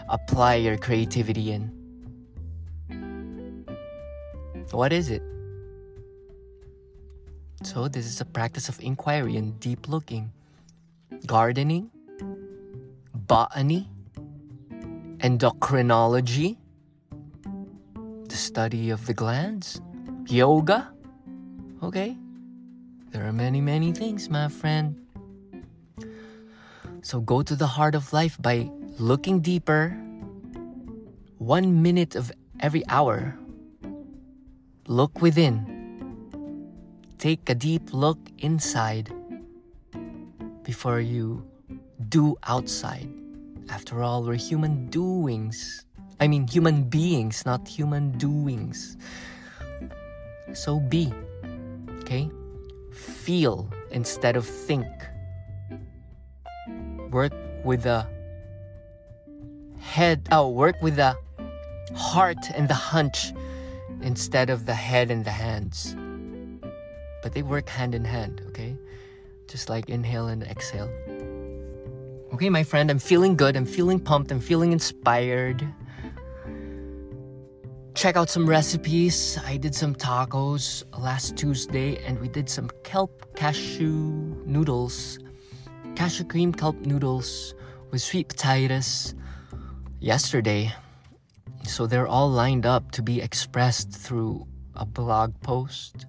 apply 0.09 0.55
your 0.55 0.77
creativity 0.77 1.53
in? 1.53 1.71
What 4.71 4.91
is 4.91 5.09
it? 5.09 5.23
So, 7.63 7.87
this 7.87 8.05
is 8.05 8.19
a 8.19 8.25
practice 8.25 8.67
of 8.67 8.77
inquiry 8.81 9.37
and 9.37 9.57
deep 9.61 9.87
looking. 9.87 10.33
Gardening, 11.25 11.91
botany, 13.27 13.89
endocrinology, 15.19 16.57
the 18.27 18.35
study 18.35 18.89
of 18.89 19.05
the 19.05 19.13
glands, 19.13 19.81
yoga 20.27 20.91
Okay? 21.83 22.17
There 23.11 23.25
are 23.25 23.33
many, 23.33 23.61
many 23.61 23.91
things, 23.91 24.29
my 24.29 24.47
friend. 24.49 24.97
So 27.01 27.21
go 27.21 27.41
to 27.41 27.55
the 27.55 27.67
heart 27.67 27.95
of 27.95 28.11
life 28.13 28.37
by 28.41 28.69
looking 28.97 29.39
deeper. 29.41 29.95
One 31.37 31.81
minute 31.81 32.15
of 32.15 32.31
every 32.59 32.83
hour. 32.89 33.37
Look 34.87 35.21
within. 35.21 35.73
Take 37.17 37.49
a 37.49 37.55
deep 37.55 37.93
look 37.93 38.19
inside 38.39 39.13
before 40.63 40.99
you 40.99 41.45
do 42.09 42.37
outside. 42.43 43.16
After 43.69 44.03
all, 44.03 44.23
we're 44.23 44.35
human 44.35 44.87
doings. 44.87 45.85
I 46.19 46.27
mean, 46.27 46.47
human 46.47 46.83
beings, 46.83 47.45
not 47.45 47.67
human 47.67 48.17
doings. 48.17 48.97
So 50.53 50.79
be 50.79 51.13
okay? 52.07 52.31
Feel 52.91 53.69
instead 53.91 54.37
of 54.37 54.45
think. 54.45 54.87
Work 57.11 57.33
with 57.65 57.83
the 57.83 58.07
head, 59.79 60.27
oh, 60.31 60.49
work 60.49 60.81
with 60.81 60.95
the 60.95 61.17
heart 61.95 62.49
and 62.55 62.69
the 62.69 62.73
hunch 62.73 63.33
instead 64.01 64.49
of 64.49 64.65
the 64.65 64.73
head 64.73 65.11
and 65.11 65.25
the 65.25 65.31
hands. 65.31 65.95
But 67.21 67.33
they 67.33 67.41
work 67.41 67.67
hand 67.67 67.93
in 67.93 68.05
hand, 68.05 68.41
okay? 68.49 68.77
Just 69.49 69.69
like 69.69 69.89
inhale 69.89 70.27
and 70.27 70.43
exhale. 70.43 70.89
Okay, 72.33 72.49
my 72.49 72.63
friend, 72.63 72.91
I'm 72.91 72.99
feeling 72.99 73.37
good. 73.37 73.55
I'm 73.55 73.65
feeling 73.65 73.99
pumped. 73.99 74.31
I'm 74.31 74.41
feeling 74.41 74.73
inspired. 74.73 75.65
Check 77.95 78.15
out 78.15 78.29
some 78.29 78.47
recipes. 78.47 79.39
I 79.45 79.57
did 79.57 79.73
some 79.73 79.95
tacos 79.95 80.83
last 80.97 81.37
Tuesday 81.37 82.03
and 82.05 82.19
we 82.19 82.27
did 82.27 82.49
some 82.49 82.69
kelp 82.83 83.35
cashew 83.35 84.35
noodles. 84.45 85.17
Cashew 85.95 86.25
cream 86.25 86.53
kelp 86.53 86.75
noodles 86.85 87.55
with 87.89 88.01
sweet 88.01 88.27
potatoes 88.27 89.15
yesterday. 89.99 90.73
So 91.63 91.87
they're 91.87 92.07
all 92.07 92.29
lined 92.29 92.65
up 92.65 92.91
to 92.91 93.01
be 93.01 93.21
expressed 93.21 93.89
through 93.89 94.45
a 94.75 94.85
blog 94.85 95.33
post. 95.41 96.05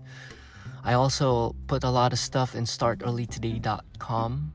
I 0.85 0.94
also 0.94 1.54
put 1.68 1.85
a 1.85 1.90
lot 1.90 2.12
of 2.12 2.18
stuff 2.18 2.54
in 2.54 2.64
startearlytoday.com. 2.64 4.52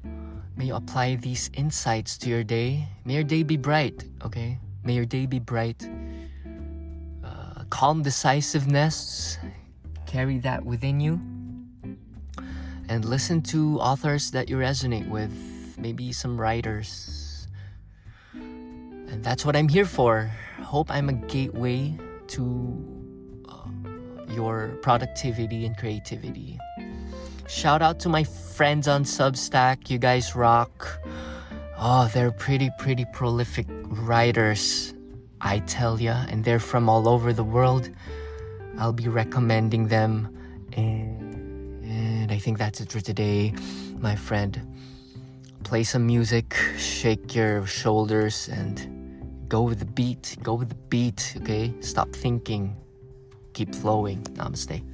May 0.55 0.65
you 0.65 0.75
apply 0.75 1.15
these 1.15 1.49
insights 1.53 2.17
to 2.19 2.29
your 2.29 2.43
day. 2.43 2.87
May 3.05 3.15
your 3.15 3.23
day 3.23 3.41
be 3.41 3.57
bright, 3.57 4.05
okay? 4.23 4.59
May 4.83 4.93
your 4.93 5.05
day 5.05 5.25
be 5.25 5.39
bright. 5.39 5.87
Uh, 7.23 7.63
calm 7.71 8.03
decisiveness, 8.03 9.39
carry 10.05 10.37
that 10.39 10.63
within 10.63 10.99
you. 10.99 11.19
And 12.87 13.05
listen 13.05 13.41
to 13.49 13.79
authors 13.79 14.29
that 14.31 14.47
you 14.47 14.57
resonate 14.57 15.09
with, 15.09 15.33
maybe 15.79 16.13
some 16.13 16.39
writers. 16.39 17.47
And 18.33 19.23
that's 19.23 19.45
what 19.45 19.55
I'm 19.55 19.69
here 19.69 19.85
for. 19.85 20.29
Hope 20.61 20.91
I'm 20.91 21.09
a 21.09 21.13
gateway 21.13 21.97
to 22.27 23.43
uh, 23.49 24.31
your 24.31 24.77
productivity 24.83 25.65
and 25.65 25.75
creativity. 25.75 26.59
Shout 27.47 27.81
out 27.81 27.99
to 28.01 28.09
my 28.09 28.23
friends 28.23 28.87
on 28.87 29.03
Substack. 29.03 29.89
You 29.89 29.97
guys 29.97 30.35
rock. 30.35 31.01
Oh, 31.77 32.09
they're 32.13 32.31
pretty, 32.31 32.69
pretty 32.79 33.05
prolific 33.13 33.67
writers, 33.85 34.93
I 35.41 35.59
tell 35.59 35.99
ya, 35.99 36.25
and 36.29 36.43
they're 36.45 36.59
from 36.59 36.87
all 36.87 37.09
over 37.09 37.33
the 37.33 37.43
world. 37.43 37.89
I'll 38.77 38.93
be 38.93 39.07
recommending 39.07 39.87
them. 39.87 40.35
And, 40.73 41.83
and 41.83 42.31
I 42.31 42.37
think 42.37 42.57
that's 42.57 42.79
it 42.79 42.91
for 42.91 43.01
today, 43.01 43.53
my 43.97 44.15
friend. 44.15 44.75
Play 45.63 45.83
some 45.83 46.05
music, 46.05 46.55
shake 46.77 47.35
your 47.35 47.65
shoulders, 47.65 48.49
and 48.49 49.49
go 49.49 49.61
with 49.61 49.79
the 49.79 49.85
beat. 49.85 50.37
Go 50.41 50.53
with 50.53 50.69
the 50.69 50.81
beat, 50.89 51.35
okay? 51.41 51.73
Stop 51.81 52.13
thinking. 52.13 52.75
Keep 53.53 53.75
flowing. 53.75 54.23
Namaste. 54.35 54.92